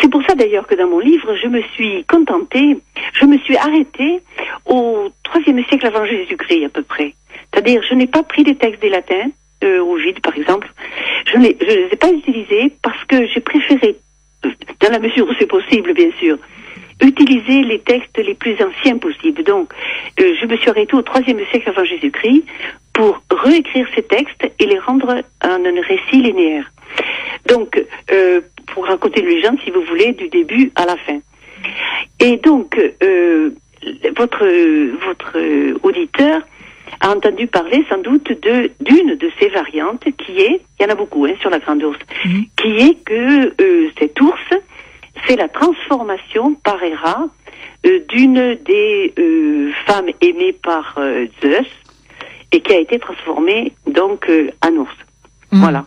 [0.00, 2.78] C'est pour ça d'ailleurs que dans mon livre, je me suis contentée,
[3.14, 4.20] je me suis arrêtée
[4.66, 7.14] au IIIe siècle avant Jésus-Christ à peu près.
[7.52, 9.30] C'est-à-dire, je n'ai pas pris des textes des latins,
[9.64, 10.68] euh, vide, par exemple.
[11.32, 13.96] Je ne les ai pas utilisés parce que j'ai préféré,
[14.80, 16.38] dans la mesure où c'est possible, bien sûr,
[17.02, 19.42] utiliser les textes les plus anciens possibles.
[19.44, 19.72] Donc,
[20.20, 22.44] euh, je me suis arrêtée au IIIe siècle avant Jésus-Christ
[22.92, 26.70] pour réécrire ces textes et les rendre en un récit linéaire.
[27.46, 28.40] Donc, euh,
[28.74, 31.20] pour raconter une légende, si vous voulez, du début à la fin.
[32.20, 33.50] Et donc, euh,
[34.16, 34.44] votre,
[35.06, 35.36] votre
[35.82, 36.42] auditeur
[37.00, 40.92] a entendu parler sans doute de d'une de ces variantes qui est, il y en
[40.92, 42.44] a beaucoup hein, sur la grande ours, mhm.
[42.56, 44.50] qui est que euh, cet ours,
[45.26, 47.26] c'est la transformation par Héra
[47.86, 50.98] euh, d'une des euh, femmes aimées par
[51.42, 51.66] Zeus
[52.52, 54.30] et qui a été transformée donc
[54.64, 54.96] en ours.
[55.52, 55.60] Mhm.
[55.60, 55.86] Voilà,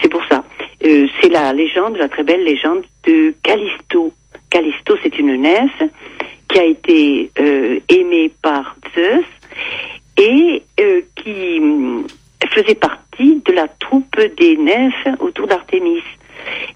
[0.00, 0.44] c'est pour ça.
[0.84, 4.12] Euh, c'est la légende, la très belle légende de Callisto.
[4.48, 5.82] Callisto, c'est une nymphe
[6.48, 9.24] qui a été euh, aimée par Zeus
[10.20, 12.06] et euh, qui mm,
[12.52, 16.02] faisait partie de la troupe des nymphes autour d'Artémis.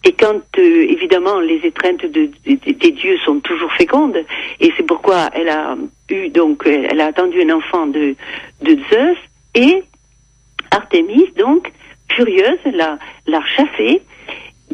[0.05, 4.19] Et quand, euh, évidemment, les étreintes de, des dieux sont toujours fécondes,
[4.61, 5.77] et c'est pourquoi elle a
[6.11, 8.15] eu, donc, elle a attendu un enfant de,
[8.63, 9.19] de Zeus,
[9.55, 9.83] et
[10.71, 11.73] Artémis, donc,
[12.11, 14.03] furieuse, l'a, l'a chassée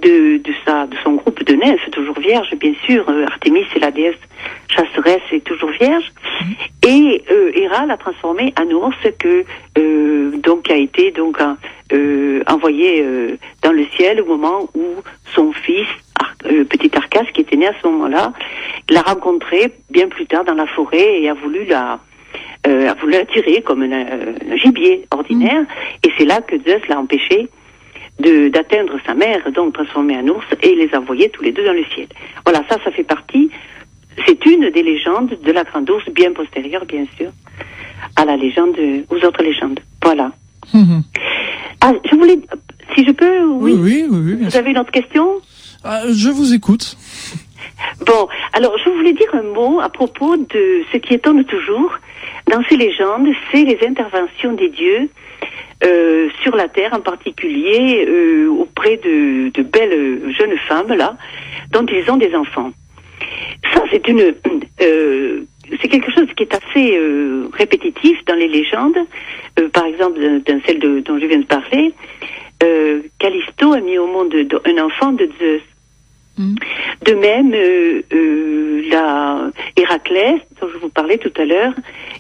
[0.01, 3.05] de, de, sa, de son groupe de nymphes, toujours vierge, bien sûr.
[3.09, 4.17] Euh, Artémis, c'est la déesse
[4.69, 6.05] chasseresse, est toujours vierge.
[6.87, 9.45] Et euh, Héra l'a transformé en ours que
[9.79, 11.39] euh, donc a été donc
[11.93, 14.87] euh, envoyé euh, dans le ciel au moment où
[15.35, 16.35] son fils, Ar
[16.69, 18.33] petit Arcas, qui était né à ce moment-là,
[18.91, 22.01] l'a rencontré bien plus tard dans la forêt et a voulu la
[22.63, 25.65] a voulu la tirer comme un, un gibier ordinaire.
[26.05, 27.49] Et c'est là que Zeus l'a empêché
[28.21, 31.85] d'atteindre sa mère, donc transformée en ours, et les envoyer tous les deux dans le
[31.95, 32.07] ciel.
[32.45, 33.51] Voilà, ça, ça fait partie,
[34.27, 37.31] c'est une des légendes de la grande ours, bien postérieure, bien sûr,
[38.17, 38.77] à la légende,
[39.11, 39.81] aux autres légendes.
[40.03, 40.33] Voilà.
[40.73, 41.01] Mmh.
[41.81, 42.39] Ah, je voulais,
[42.95, 43.73] si je peux, oui.
[43.79, 44.37] Oui, oui, oui.
[44.43, 45.27] Vous avez une autre question?
[45.85, 46.97] Ah, Je vous écoute.
[48.07, 51.93] Bon, alors je voulais dire un mot à propos de ce qui étonne toujours
[52.51, 55.09] dans ces légendes, c'est les interventions des dieux
[55.83, 61.17] euh, sur la terre, en particulier euh, auprès de, belles jeunes femmes là,
[61.73, 62.71] dont ils ont des enfants.
[63.73, 64.21] Ça, c'est une,
[64.83, 65.41] euh,
[65.81, 67.01] quelque chose qui est assez
[67.53, 68.99] répétitif dans les légendes.
[69.73, 71.95] Par exemple, dans celle dont je viens de parler,
[73.19, 75.63] Callisto a mis au monde un enfant de Zeus.
[76.41, 76.55] Mm.
[77.03, 81.75] De même, euh, euh, la Héraclès, dont je vous parlais tout à l'heure,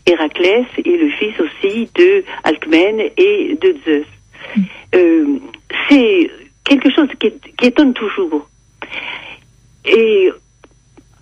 [0.07, 4.07] Héraclès est le fils aussi de Alcmène et de Zeus.
[4.57, 4.63] Mm.
[4.95, 5.25] Euh,
[5.89, 6.31] c'est
[6.65, 8.49] quelque chose qui, qui, étonne toujours.
[9.87, 10.31] Et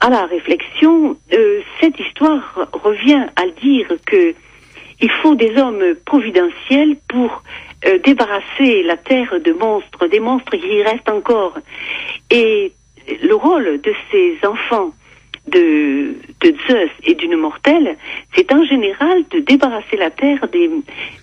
[0.00, 1.16] à la réflexion,
[1.80, 4.34] cette histoire revient à dire que
[5.00, 7.42] il faut des hommes providentiels pour
[7.86, 11.56] euh, débarrasser la terre de monstres, des monstres qui y restent encore.
[12.28, 12.72] Et
[13.22, 14.92] le rôle de ces enfants
[15.50, 16.14] de,
[16.68, 17.96] Zeus et d'une mortelle,
[18.34, 20.70] c'est en général de débarrasser la terre des,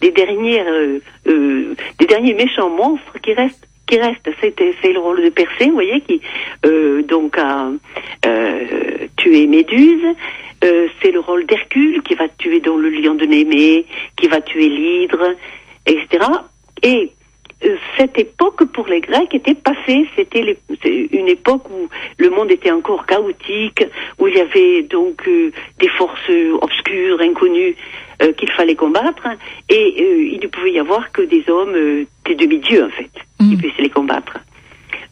[0.01, 5.29] des euh, euh, des derniers méchants monstres qui restent qui reste, c'est le rôle de
[5.29, 6.19] Persée, vous voyez, qui
[6.65, 7.69] euh, donc a
[9.15, 10.07] tué Méduse.
[10.59, 14.69] C'est le rôle d'Hercule qui va tuer donc le lion de Némée, qui va tuer
[14.69, 15.35] l'hydre,
[15.85, 16.25] etc.
[16.81, 17.11] Et
[17.97, 20.07] cette époque pour les Grecs était passée.
[20.15, 20.57] C'était
[21.11, 23.83] une époque où le monde était encore chaotique,
[24.19, 26.29] où il y avait donc euh, des forces
[26.61, 27.75] obscures, inconnues,
[28.21, 29.27] euh, qu'il fallait combattre,
[29.69, 33.57] et il ne pouvait y avoir que des hommes, des demi-dieux en fait, qui mmh.
[33.57, 34.37] puissent les combattre.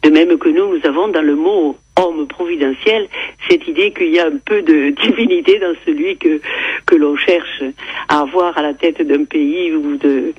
[0.02, 3.08] De même que nous, nous avons dans le mot homme providentiel
[3.48, 6.40] cette idée qu'il y a un peu de divinité dans celui que,
[6.86, 7.62] que l'on cherche
[8.08, 10.34] à avoir à la tête d'un pays ou de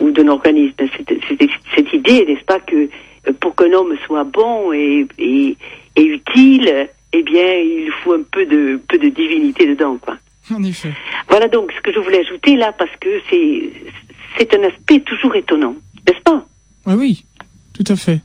[0.00, 0.74] ou d'un organisme.
[0.78, 2.88] Cette, cette, cette idée, n'est-ce pas, que
[3.40, 5.56] pour qu'un homme soit bon et, et,
[5.96, 10.16] et, utile, eh bien, il faut un peu de peu de divinité dedans, quoi.
[10.50, 10.92] En effet.
[11.28, 13.70] Voilà donc ce que je voulais ajouter là parce que c'est
[14.38, 15.74] c'est un aspect toujours étonnant,
[16.06, 16.44] n'est-ce pas?
[16.86, 17.24] Oui, oui,
[17.74, 18.20] tout à fait.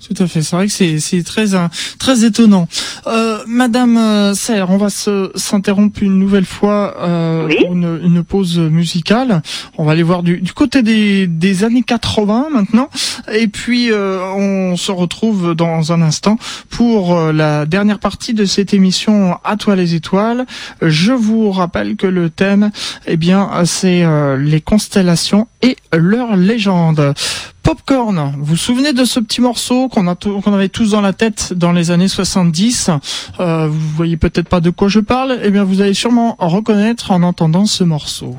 [0.00, 0.42] Tout à fait.
[0.42, 2.68] C'est vrai que c'est très euh, très étonnant.
[3.06, 8.58] Euh, Madame euh, Serre, on va s'interrompre une nouvelle fois euh, pour une, une, pause
[8.58, 9.42] musicale.
[9.78, 12.88] On va aller voir du, du côté des, des années 80 maintenant,
[13.32, 16.38] et puis euh, on se retrouve dans un instant
[16.70, 20.46] pour euh, la dernière partie de cette émission À toi les étoiles.
[20.80, 22.70] Je vous rappelle que le thème,
[23.06, 24.04] eh bien, c'est
[24.38, 27.14] les constellations et leur légende.
[27.62, 31.72] Popcorn, vous vous souvenez de ce petit morceau qu'on avait tous dans la tête dans
[31.72, 32.90] les années 70
[33.38, 35.38] euh, Vous voyez peut-être pas de quoi je parle.
[35.42, 38.36] Eh bien, vous allez sûrement reconnaître en entendant ce morceau.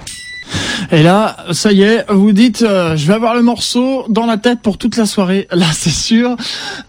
[0.92, 4.38] Et là, ça y est, vous dites, euh, je vais avoir le morceau dans la
[4.38, 5.48] tête pour toute la soirée.
[5.52, 6.36] Là, c'est sûr.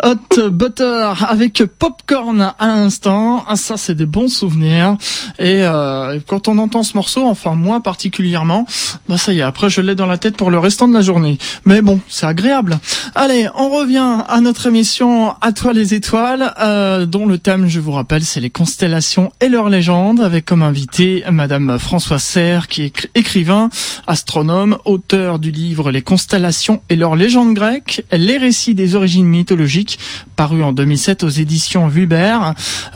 [0.03, 3.45] Hot Butter avec Popcorn à l'instant.
[3.49, 4.97] Ah, ça, c'est des bons souvenirs.
[5.39, 8.67] Et euh, quand on entend ce morceau, enfin moi particulièrement,
[9.09, 11.01] bah ça y est, après je l'ai dans la tête pour le restant de la
[11.01, 11.39] journée.
[11.65, 12.79] Mais bon, c'est agréable.
[13.15, 17.81] Allez, on revient à notre émission À toi les étoiles, euh, dont le thème, je
[17.81, 22.83] vous rappelle, c'est les constellations et leurs légendes, avec comme invité Madame Françoise Serre, qui
[22.83, 23.69] est écrivain
[24.07, 29.99] astronome, auteur du livre Les constellations et leurs légendes grecques, les récits des origines mythologiques,
[30.37, 32.39] paru en 2007 aux éditions Vuber,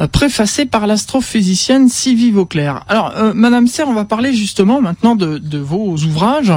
[0.01, 2.84] euh, préfacé par l'astrophysicienne Sylvie Vauclair.
[2.89, 6.53] Alors, euh, Madame Serre, on va parler justement maintenant de, vos ouvrages.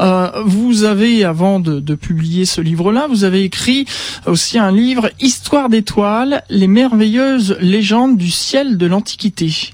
[0.00, 3.86] Euh, vous avez, avant de, de publier ce livre-là, vous avez écrit
[4.26, 9.72] aussi un livre Histoire d'étoiles, les merveilleuses légendes du ciel de l'Antiquité.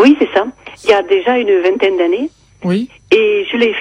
[0.00, 0.46] Oui, c'est ça.
[0.84, 2.30] Il y a déjà une vingtaine d'années.
[2.64, 2.88] Oui.
[3.12, 3.74] Et je l'ai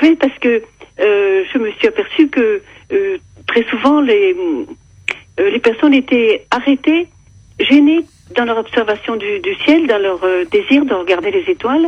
[0.00, 0.62] fait parce que
[1.00, 2.62] euh, je me suis aperçue que
[2.92, 3.16] euh,
[3.46, 4.36] très souvent les,
[5.40, 7.08] euh, les personnes étaient arrêtées,
[7.58, 8.04] gênées
[8.36, 10.20] dans leur observation du, ciel, dans leur
[10.50, 11.86] désir de regarder les étoiles,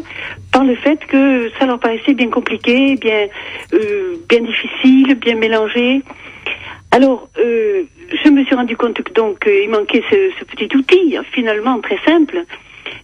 [0.53, 3.29] par le fait que ça leur paraissait bien compliqué, bien,
[4.29, 6.03] bien difficile, bien mélangé.
[6.91, 11.99] Alors, je me suis rendu compte que donc il manquait ce petit outil, finalement très
[12.05, 12.45] simple,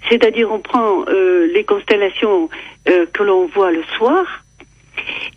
[0.09, 2.49] c'est-à-dire on prend euh, les constellations
[2.89, 4.45] euh, que l'on voit le soir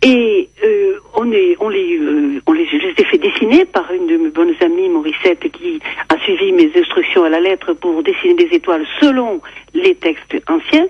[0.02, 1.98] et euh, on, est, on, les,
[2.46, 5.80] on les, je les ai fait dessiner par une de mes bonnes amies, Morissette, qui
[6.08, 9.40] a suivi mes instructions à la lettre pour dessiner des étoiles selon
[9.72, 10.86] les textes anciens.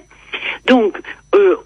[0.66, 0.98] Donc,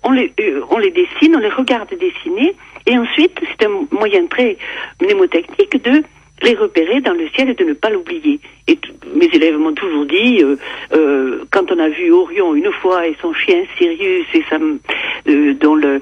[0.02, 0.32] on, les,
[0.70, 2.54] on les dessine, on les regarde dessiner,
[2.86, 4.58] et ensuite, c'est un moyen très
[5.00, 6.02] mnémotechnique de
[6.42, 8.40] les repérer dans le ciel et de ne pas l'oublier.
[8.66, 8.78] Et
[9.14, 10.56] mes élèves m'ont toujours dit, euh,
[10.92, 15.54] euh, quand on a vu Orion une fois et son chien Sirius et sa, euh,
[15.54, 16.00] dont le,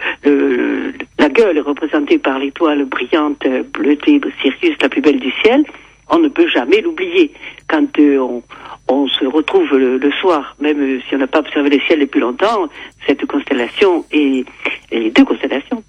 [1.18, 5.64] la gueule est représentée par l'étoile brillante bleutée de Sirius, la plus belle du ciel,
[6.09, 7.32] on ne peut jamais l'oublier.
[7.68, 8.43] Quand on,
[8.89, 12.68] on, se retrouve le, soir, même si on n'a pas observé le ciel depuis longtemps,
[13.07, 14.45] cette constellation et
[14.93, 15.82] les deux constellations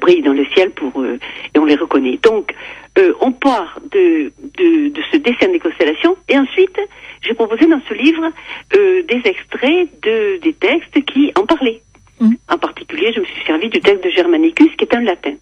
[0.00, 2.18] brillent dans le ciel pour et on les reconnaît.
[2.22, 2.54] Donc
[2.98, 6.76] euh, on part de, de, ce dessin des constellations et ensuite
[7.22, 8.30] j'ai proposé dans ce livre
[8.76, 11.82] euh, des extraits de, des textes qui en parlaient.
[12.18, 12.32] Mm.
[12.48, 15.34] En particulier, je me suis servi du texte de Germanicus qui est un latin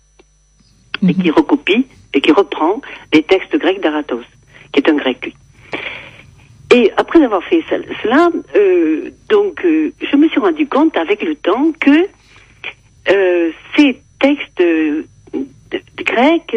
[1.00, 1.22] et mm-hmm.
[1.22, 2.82] qui recopie et qui reprend
[3.14, 4.24] les textes grecs d'Aratos,
[4.72, 5.32] qui est un grec.
[6.74, 11.72] Et après avoir fait cela, euh, donc je me suis rendu compte avec le temps
[11.80, 12.08] que
[13.74, 14.62] ces textes
[15.96, 16.56] grecs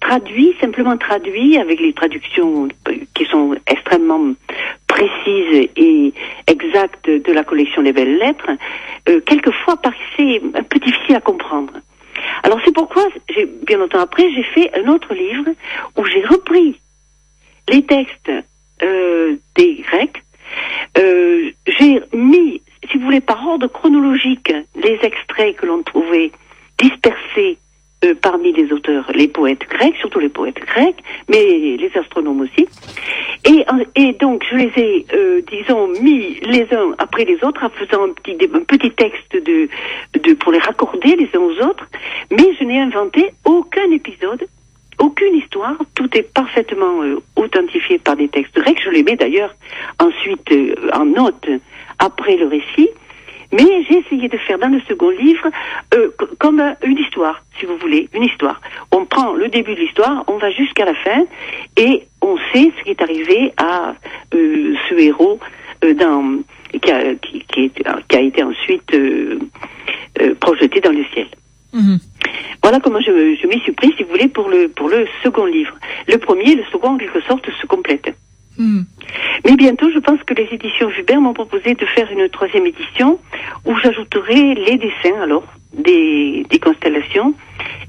[0.00, 2.68] traduit, simplement traduit, avec les traductions
[3.14, 4.34] qui sont extrêmement
[4.86, 6.12] précises et
[6.46, 8.50] exactes de la collection des belles lettres,
[9.08, 11.74] euh, quelquefois paraissait un peu difficile à comprendre.
[12.42, 13.06] Alors c'est pourquoi,
[13.66, 15.50] bien longtemps après, j'ai fait un autre livre
[15.96, 16.80] où j'ai repris
[17.68, 18.32] les textes
[18.82, 20.22] euh, des Grecs.
[20.98, 26.32] Euh, j'ai mis, si vous voulez, par ordre chronologique, les extraits que l'on trouvait
[26.80, 27.58] dispersés
[28.02, 30.96] euh, parmi les auteurs, les poètes grecs, surtout les poètes grecs,
[31.28, 32.66] mais les astronomes aussi.
[33.44, 33.64] Et,
[33.94, 38.04] et donc, je les ai, euh, disons, mis les uns après les autres en faisant
[38.04, 39.68] un petit, un petit texte de,
[40.18, 41.86] de, pour les raccorder les uns aux autres,
[42.30, 44.46] mais je n'ai inventé aucun épisode
[44.98, 48.82] aucune histoire, tout est parfaitement euh, authentifié par des textes grecs.
[48.84, 49.54] Je les mets d'ailleurs
[49.98, 50.52] ensuite
[50.92, 51.48] en note
[51.98, 52.90] après le récit.
[53.52, 55.48] Mais j'ai essayé de faire dans le second livre
[55.94, 58.60] euh, comme une histoire, si vous voulez, une histoire.
[58.92, 61.24] On prend le début de l'histoire, on va jusqu'à la fin,
[61.76, 63.94] et on sait ce qui est arrivé à
[64.34, 65.40] euh, ce héros
[65.84, 66.42] euh, dans,
[66.80, 68.92] qui, a, qui, qui, qui, a été ensuite
[70.38, 71.26] projeté dans le ciel.
[71.72, 71.98] Mhm.
[72.62, 75.46] Voilà comment je, je m'y suis pris, si vous voulez, pour le, pour le second
[75.46, 75.74] livre.
[76.08, 78.14] Le premier et le second, en quelque sorte, se complètent.
[78.58, 83.18] Mais bientôt, je pense que les éditions Vubert m'ont proposé de faire une troisième édition
[83.64, 87.34] où j'ajouterai les dessins, alors, des, constellations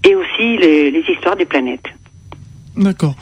[0.05, 1.86] et aussi les, histoires des planètes.
[2.78, 3.16] D'accord.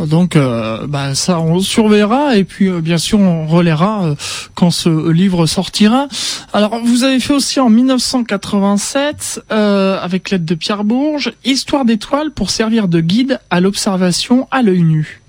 [0.00, 4.14] Donc, euh, bah, ça, on surveillera et puis, euh, bien sûr, on relaiera euh,
[4.54, 6.08] quand ce livre sortira.
[6.54, 12.48] Alors, vous avez fait aussi en 1987, avec l'aide de Pierre Bourges, Histoire d'étoiles pour
[12.48, 15.23] servir de guide à l'observation à l'œil nu.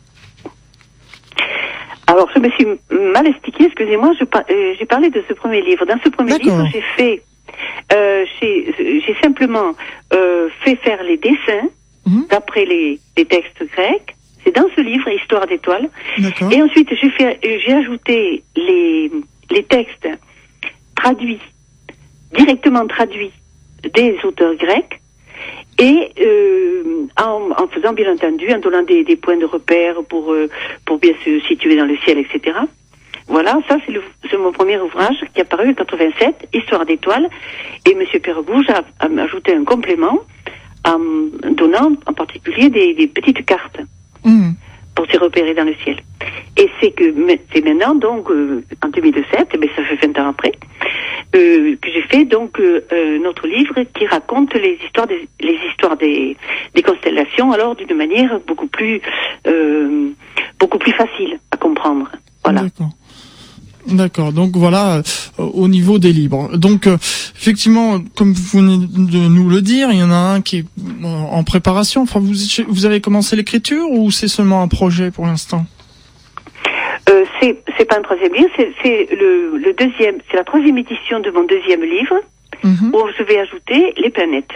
[2.08, 5.86] Alors, je me suis mal expliquée, excusez-moi, euh, j'ai parlé de ce premier livre.
[5.86, 7.24] Dans ce premier livre, j'ai fait,
[7.94, 9.72] euh, j'ai simplement
[10.14, 11.68] euh, fait faire les dessins
[12.06, 12.28] mhm.
[12.30, 14.16] d'après les, les, textes grecs.
[14.44, 15.90] C'est dans ce livre, Histoire d'étoiles.
[16.52, 19.12] Et ensuite, j'ai fait, j'ai ajouté les,
[19.50, 20.08] les textes
[20.96, 21.42] traduits,
[22.38, 23.32] directement traduits
[23.94, 25.02] des auteurs grecs
[25.78, 30.32] et euh, en, en, faisant bien entendu, en donnant des, des points de repère pour,
[30.32, 30.50] euh,
[30.86, 32.58] pour bien se situer dans le ciel, etc.
[33.28, 33.78] Voilà, ça
[34.30, 37.28] c'est mon premier ouvrage qui a paru en 87, Histoire d'étoiles,
[37.86, 38.04] et M.
[38.22, 40.20] Perregouge a, a, ajouté un complément
[40.86, 41.00] en
[41.52, 43.80] donnant en particulier des, des petites cartes.
[44.24, 44.52] Mmh.
[44.96, 45.98] Pour se repérer dans le ciel.
[46.58, 47.14] Et c'est que
[47.54, 50.54] c'est maintenant, donc, euh, en 2007, mais ça fait 20 ans après,
[51.36, 55.98] euh, que j'ai fait donc euh, notre livre qui raconte les histoires des, les histoires
[55.98, 56.38] des,
[56.74, 59.02] des constellations, alors d'une manière beaucoup plus
[60.60, 62.10] beaucoup plus facile à comprendre.
[62.44, 62.62] Voilà.
[63.88, 64.34] D'accord.
[64.34, 65.02] Donc voilà,
[65.38, 66.58] au niveau des livres.
[66.58, 70.58] Donc effectivement, comme vous venez de nous le dire, il y en a un qui
[70.60, 70.66] est
[71.04, 72.02] en préparation.
[72.02, 72.34] Enfin, vous
[72.68, 75.66] vous avez commencé l'écriture ou c'est seulement un projet pour l'instant?
[77.10, 81.30] Euh, c'est pas un troisième livre, c'est le, le, deuxième, c'est la troisième édition de
[81.30, 82.16] mon deuxième livre
[82.64, 82.96] mhm.
[82.96, 84.54] où je vais ajouter les planètes.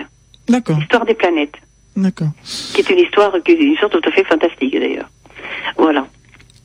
[0.47, 0.79] D'accord.
[0.79, 1.55] L'histoire des planètes.
[1.95, 2.29] D'accord.
[2.73, 5.09] Qui est une histoire, qui est une histoire tout à fait fantastique d'ailleurs.
[5.77, 6.07] Voilà.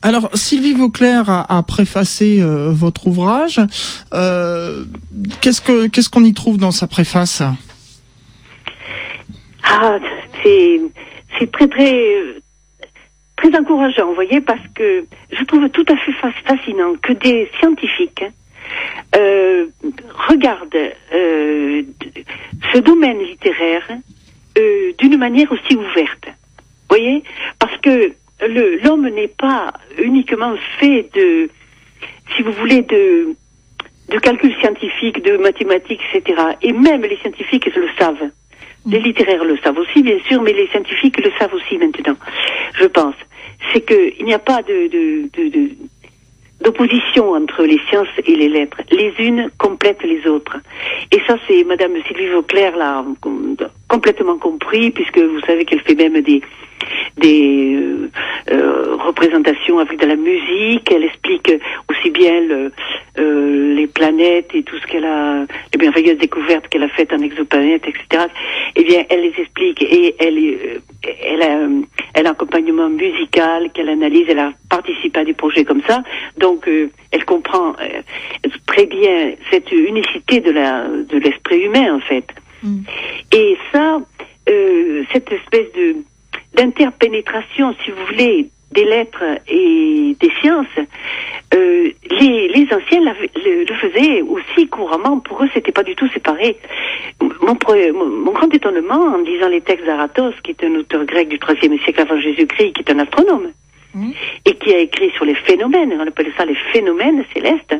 [0.05, 3.59] Alors, Sylvie Vauclair a, préfacé euh, votre ouvrage.
[4.13, 4.85] Euh,
[5.41, 7.41] qu'est-ce que qu'est-ce qu'on y trouve dans sa préface?
[9.63, 9.97] Ah,
[10.43, 12.21] c'est très très
[13.35, 16.13] très encourageant, vous voyez, parce que je trouve tout à fait
[16.45, 18.25] fascinant que des scientifiques
[19.15, 19.65] euh,
[20.29, 23.89] regardent ce domaine littéraire
[24.99, 26.27] d'une manière aussi ouverte.
[26.27, 27.23] Vous voyez
[27.57, 31.49] Parce que l'homme n'est pas uniquement fait de,
[32.35, 33.35] si vous voulez, de,
[34.09, 36.41] de calculs scientifiques, de mathématiques, etc.
[36.61, 38.29] Et même les scientifiques le savent.
[38.85, 42.15] Les littéraires le savent aussi, bien sûr, mais les scientifiques le savent aussi maintenant,
[42.79, 43.15] je pense.
[43.73, 45.69] C'est qu'il n'y a pas de, de,
[46.61, 48.77] d'opposition entre les sciences et les lettres.
[48.91, 50.57] Les unes complètent les autres.
[51.11, 53.03] Et ça, c'est Madame Sylvie Vauclair l'a
[53.87, 56.41] complètement compris, puisque vous savez qu'elle fait même des,
[57.17, 58.09] des euh,
[58.51, 60.91] euh, représentations avec de la musique.
[60.91, 61.51] Elle explique
[61.89, 62.41] aussi bien
[63.17, 67.19] euh, les planètes et tout ce qu'elle a, les merveilleuses découvertes qu'elle a faites en
[67.19, 68.25] exoplanète, etc.
[68.75, 70.37] Eh bien, elle les explique et elle,
[71.23, 71.67] elle a,
[72.13, 74.25] elle a un accompagnement musical qu'elle analyse.
[74.29, 76.03] Elle a participé à des projets comme ça,
[76.37, 76.67] donc
[77.11, 77.73] elle comprend
[78.65, 82.25] très bien cette unicité de la de l'esprit humain en fait.
[82.63, 82.79] Mm.
[83.31, 83.99] Et ça,
[85.11, 85.95] cette espèce de
[86.55, 90.65] d'interpénétration, si vous voulez, des lettres et des sciences,
[91.53, 95.19] euh, les, anciens le, faisaient aussi couramment.
[95.19, 96.57] Pour eux, c'était pas du tout séparé.
[97.21, 97.53] Mon,
[98.33, 102.01] grand étonnement en lisant les textes d'Aratos, qui est un auteur grec du IIIe siècle
[102.01, 103.51] avant Jésus-Christ, qui est un astronome,
[104.45, 107.75] et qui a écrit sur les phénomènes, on appelle ça les phénomènes célestes,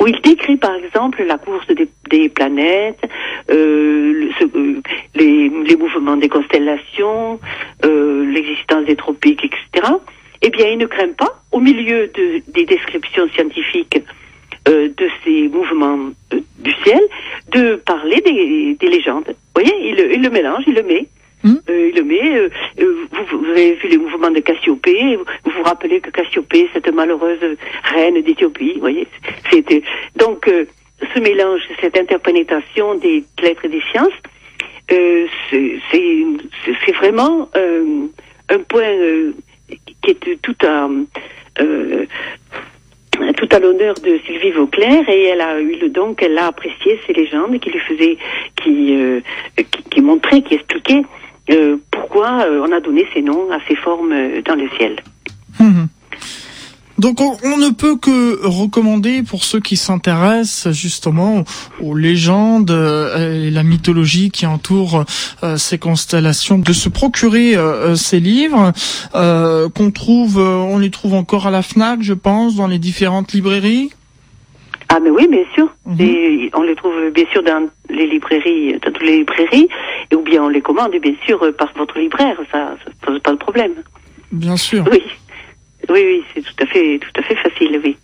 [0.00, 1.66] où il décrit par exemple la course
[2.10, 3.08] des, planètes,
[3.50, 4.80] euh, euh,
[5.14, 7.40] les, mouvements des constellations,
[7.84, 9.94] euh, l'existence des tropiques, etc.
[10.42, 12.10] Eh bien, il ne craint pas, au milieu
[12.48, 14.02] des descriptions scientifiques
[14.66, 17.00] de ces mouvements du ciel,
[17.52, 19.24] de parler des, légendes.
[19.28, 21.06] Vous voyez, il le mélange, il le met.
[21.46, 21.58] Hmm?
[21.70, 22.38] Euh, il le met.
[22.38, 22.48] Euh,
[22.80, 25.16] euh, vous, vous, avez vu les mouvements de Cassiopée.
[25.44, 27.38] Vous vous rappelez que Cassiopée, cette malheureuse
[27.84, 29.06] reine d'Éthiopie, voyez,
[29.52, 29.82] c'était
[30.16, 34.08] donc ce mélange, cette interpénétration des lettres et des sciences,
[34.88, 38.92] c'est vraiment un point
[40.02, 40.88] qui est tout à
[43.36, 47.00] tout à l'honneur de Sylvie Vauclair et elle a eu le don qu'elle a apprécié
[47.06, 48.18] ces légendes qui lui faisaient,
[48.62, 48.96] qui,
[49.56, 51.02] qui, qui montraient, qui expliquaient
[51.50, 54.96] euh, pourquoi euh, on a donné ces noms à ces formes euh, dans le ciel.
[55.60, 55.88] Hum.
[56.98, 61.44] Donc on, ne peut que recommander pour ceux qui s'intéressent justement
[61.82, 65.04] aux légendes et la mythologie qui entoure
[65.58, 67.54] ces constellations de se procurer
[67.96, 68.72] ces livres
[69.12, 73.90] qu'on trouve on les trouve encore à la Fnac je pense dans les différentes librairies.
[74.88, 75.68] Ah mais oui, bien sûr.
[75.84, 76.00] Mhm.
[76.00, 79.68] Et on les trouve bien sûr dans les librairies, dans toutes les librairies,
[80.10, 82.38] et ou bien on les commande bien sûr par votre libraire.
[82.52, 83.72] Ça, ça pose pas de problème.
[84.32, 84.84] Bien sûr.
[84.90, 85.02] Oui,
[85.88, 87.96] oui, oui, c'est tout à fait, tout à fait facile, oui.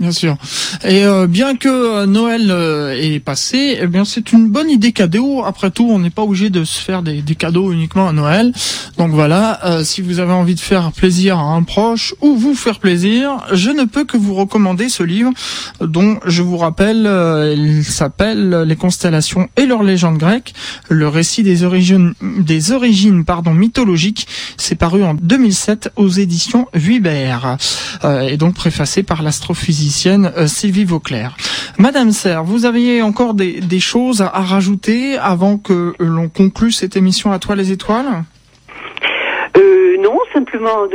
[0.00, 0.38] Bien sûr.
[0.82, 4.92] Et euh, bien que euh, Noël euh, est passé, eh bien c'est une bonne idée
[4.92, 5.44] cadeau.
[5.44, 8.50] Après tout, on n'est pas obligé de se faire des, cadeaux uniquement à Noël.
[8.96, 12.78] Donc voilà, si vous avez envie de faire plaisir à un proche ou vous faire
[12.78, 15.32] plaisir, je ne peux que vous recommander ce livre
[15.80, 17.08] dont je vous rappelle,
[17.56, 20.54] il s'appelle Les constellations et leurs légendes grecques,
[20.88, 24.26] le récit des origines des origines pardon mythologiques.
[24.56, 27.56] C'est paru en 2007 aux éditions Vuibert
[28.04, 31.36] et donc préfacé par l'astrophysicien euh, Sylvie Vauclair.
[31.78, 37.32] Madame Serre, vous aviez encore des, choses à, rajouter avant que l'on conclue cette émission
[37.32, 38.24] à toi les étoiles
[39.56, 40.86] euh, non, simplement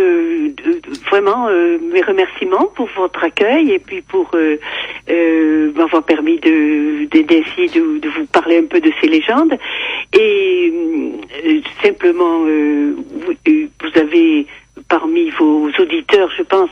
[1.10, 4.32] vraiment euh, mes remerciements pour votre accueil et puis pour
[5.76, 9.58] m'avoir permis de d'essayer de, vous parler un peu de ces légendes
[10.14, 10.74] et
[11.84, 14.48] simplement vous, avez
[14.88, 16.70] parmi vos auditeurs, je pense,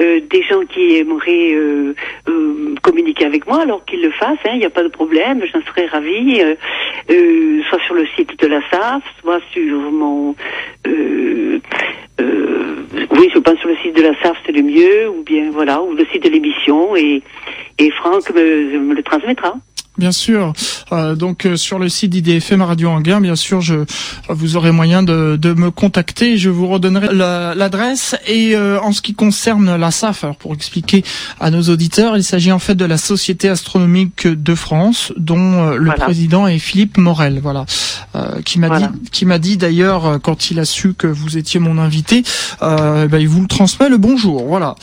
[0.00, 1.94] euh, des gens qui aimeraient euh,
[2.28, 5.42] euh, communiquer avec moi, alors qu'ils le fassent, hein, il n'y a pas de problème,
[5.52, 6.40] j'en serais ravie,
[7.68, 10.34] soit sur le site de la SAF, soit sur mon...
[13.10, 15.82] oui, je pense sur le site de la SAF, c'est le mieux, ou bien voilà,
[15.82, 17.22] ou le site de l'émission, et,
[17.78, 19.54] et Franck me le transmettra.
[19.96, 20.52] Bien sûr.
[20.90, 23.84] Euh, donc euh, sur le site d'IDFM Radio Anguin, bien sûr, je
[24.28, 26.36] vous aurez moyen de, de me contacter.
[26.36, 28.16] Je vous redonnerai l'adresse.
[28.26, 31.04] et euh, en ce qui concerne la SAF, alors pour expliquer
[31.38, 35.92] à nos auditeurs, il s'agit en fait de la Société astronomique de France, dont le
[35.92, 37.38] président est Philippe Morel.
[37.40, 37.64] Voilà,
[38.44, 41.78] qui m'a dit, qui m'a dit d'ailleurs quand il a su que vous étiez mon
[41.78, 42.24] invité,
[42.60, 44.44] ben, il vous le transmet le bonjour.
[44.46, 44.74] Voilà.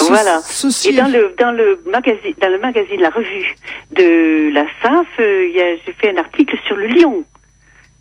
[0.00, 0.42] voilà.
[0.84, 3.56] et dans le dans le magazine dans le magazine la revue
[3.96, 4.17] de
[4.52, 5.48] la SAF, euh,
[5.86, 7.24] j'ai fait un article sur le lion.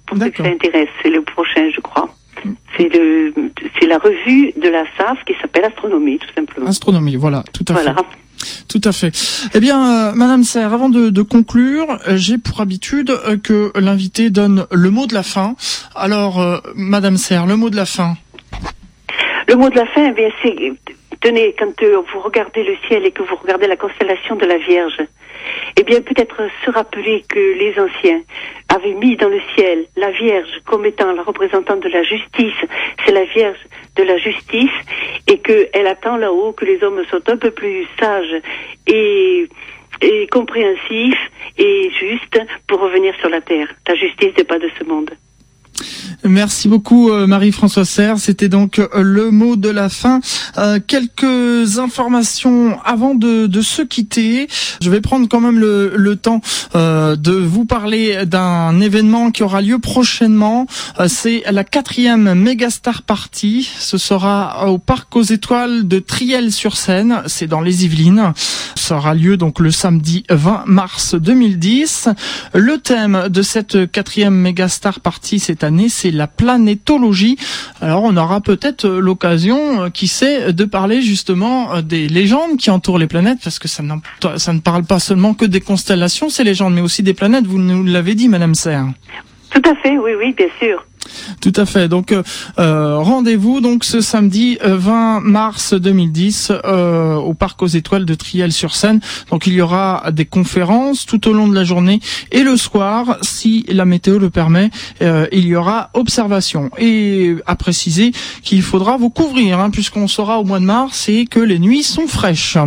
[0.05, 2.09] Pour ceux que ça intéresse, c'est le prochain, je crois.
[2.43, 2.51] Mm.
[2.78, 3.34] C'est le,
[3.80, 6.68] c'est la revue de la SAF qui s'appelle Astronomie, tout simplement.
[6.68, 7.91] Astronomie, voilà, tout à fait.
[8.70, 9.11] Tout à fait.
[9.55, 13.11] Eh bien, euh, Madame Serre, avant de, conclure, euh, j'ai pour habitude
[13.43, 15.55] que l'invité donne le mot de la fin.
[15.95, 18.15] Alors, Madame Serre, le mot de la fin.
[19.47, 23.11] Le mot de la fin, eh bien, c'est tenez, quand vous regardez le ciel et
[23.11, 24.97] que vous regardez la constellation de la Vierge,
[25.80, 28.22] eh bien, peut-être se rappeler que les anciens
[28.70, 32.55] avaient mis dans le ciel la Vierge comme étant la représentante de la justice.
[33.05, 33.59] C'est la Vierge
[33.95, 34.72] de la justice
[35.28, 38.41] et qu'elle attend là-haut que les hommes soient un peu plus sages
[38.88, 39.47] et
[40.01, 43.68] et compréhensifs et justes pour revenir sur la terre.
[43.88, 45.11] La justice n'est pas de ce monde.
[46.23, 48.17] Merci beaucoup euh, Marie-Françoise Serre.
[48.17, 50.19] C'était donc euh, le mot de la fin.
[50.57, 54.47] Euh, quelques informations avant de, de, se quitter.
[54.82, 56.41] Je vais prendre quand même le, le temps
[56.73, 60.67] de vous parler d'un événement qui aura lieu prochainement.
[61.07, 63.69] C'est la quatrième Megastar Party.
[63.80, 67.23] Ce sera au Parc aux Étoiles de Triel-sur-Seine.
[67.25, 68.34] C'est dans les Yvelines.
[68.75, 72.09] Ça aura lieu donc le samedi 20 mars 2010.
[72.53, 77.38] Le thème de cette quatrième Megastar Party cette c'est la planétologie.
[77.82, 82.57] Alors on aura peut-être euh, l'occasion, euh, qui sait, de parler justement euh, des légendes
[82.57, 83.84] qui entourent les planètes, parce que ça,
[84.38, 87.45] ça ne parle pas seulement que des constellations, ces légendes, mais aussi des planètes.
[87.45, 88.88] Vous nous l'avez dit, Madame Serre.
[89.49, 90.86] Tout à fait, oui, oui, bien sûr.
[91.41, 91.88] Tout à fait.
[91.88, 92.24] Donc euh,
[92.60, 98.14] euh rendez-vous donc ce samedi 20 euh, mars 2010 euh, au parc aux étoiles de
[98.14, 98.99] Triel-sur-Seine.
[99.32, 101.99] Donc il y aura des conférences tout au long de la journée
[102.32, 104.70] et le soir, si la météo le permet,
[105.01, 106.70] il y aura observation.
[106.78, 108.12] Et à préciser
[108.43, 111.84] qu'il faudra vous couvrir hein, puisqu'on sera au mois de mars et que les nuits
[111.84, 112.58] sont fraîches.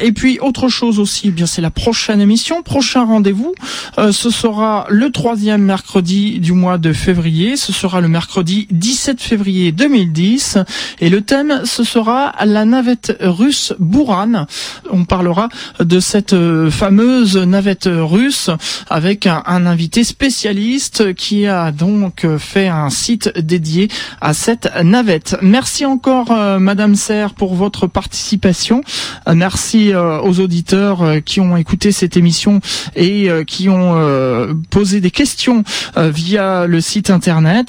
[0.00, 3.54] Et puis autre chose aussi, eh bien c'est la prochaine émission, prochain rendez-vous.
[3.96, 7.56] ce sera le troisième mercredi du mois de février.
[7.76, 10.58] Sera le mercredi 17 février 2010
[11.00, 14.46] et le thème ce sera la navette russe Buran.
[14.90, 15.48] On parlera
[15.80, 18.50] de cette euh, fameuse navette russe
[18.88, 23.88] avec un, invité spécialiste qui a donc fait un site dédié
[24.20, 25.36] à cette navette.
[25.42, 28.82] Merci encore euh, Madame Serre pour votre participation.
[29.28, 32.60] Euh, merci aux auditeurs qui ont écouté cette émission
[32.94, 35.64] et qui ont posé des questions
[35.96, 37.65] via le site internet.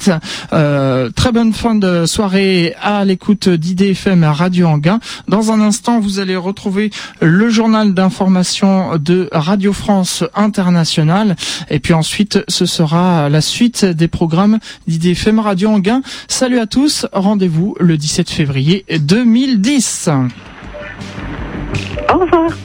[0.52, 5.00] Euh, très bonne fin de soirée à l'écoute d'IDFM Radio Anguin.
[5.28, 6.90] Dans un instant, vous allez retrouver
[7.20, 11.36] le journal d'information de Radio France Internationale.
[11.70, 16.02] Et puis ensuite, ce sera la suite des programmes d'IDFM Radio Anguin.
[16.28, 17.06] Salut à tous.
[17.12, 20.10] Rendez-vous le 17 février 2010.
[22.12, 22.50] Au revoir.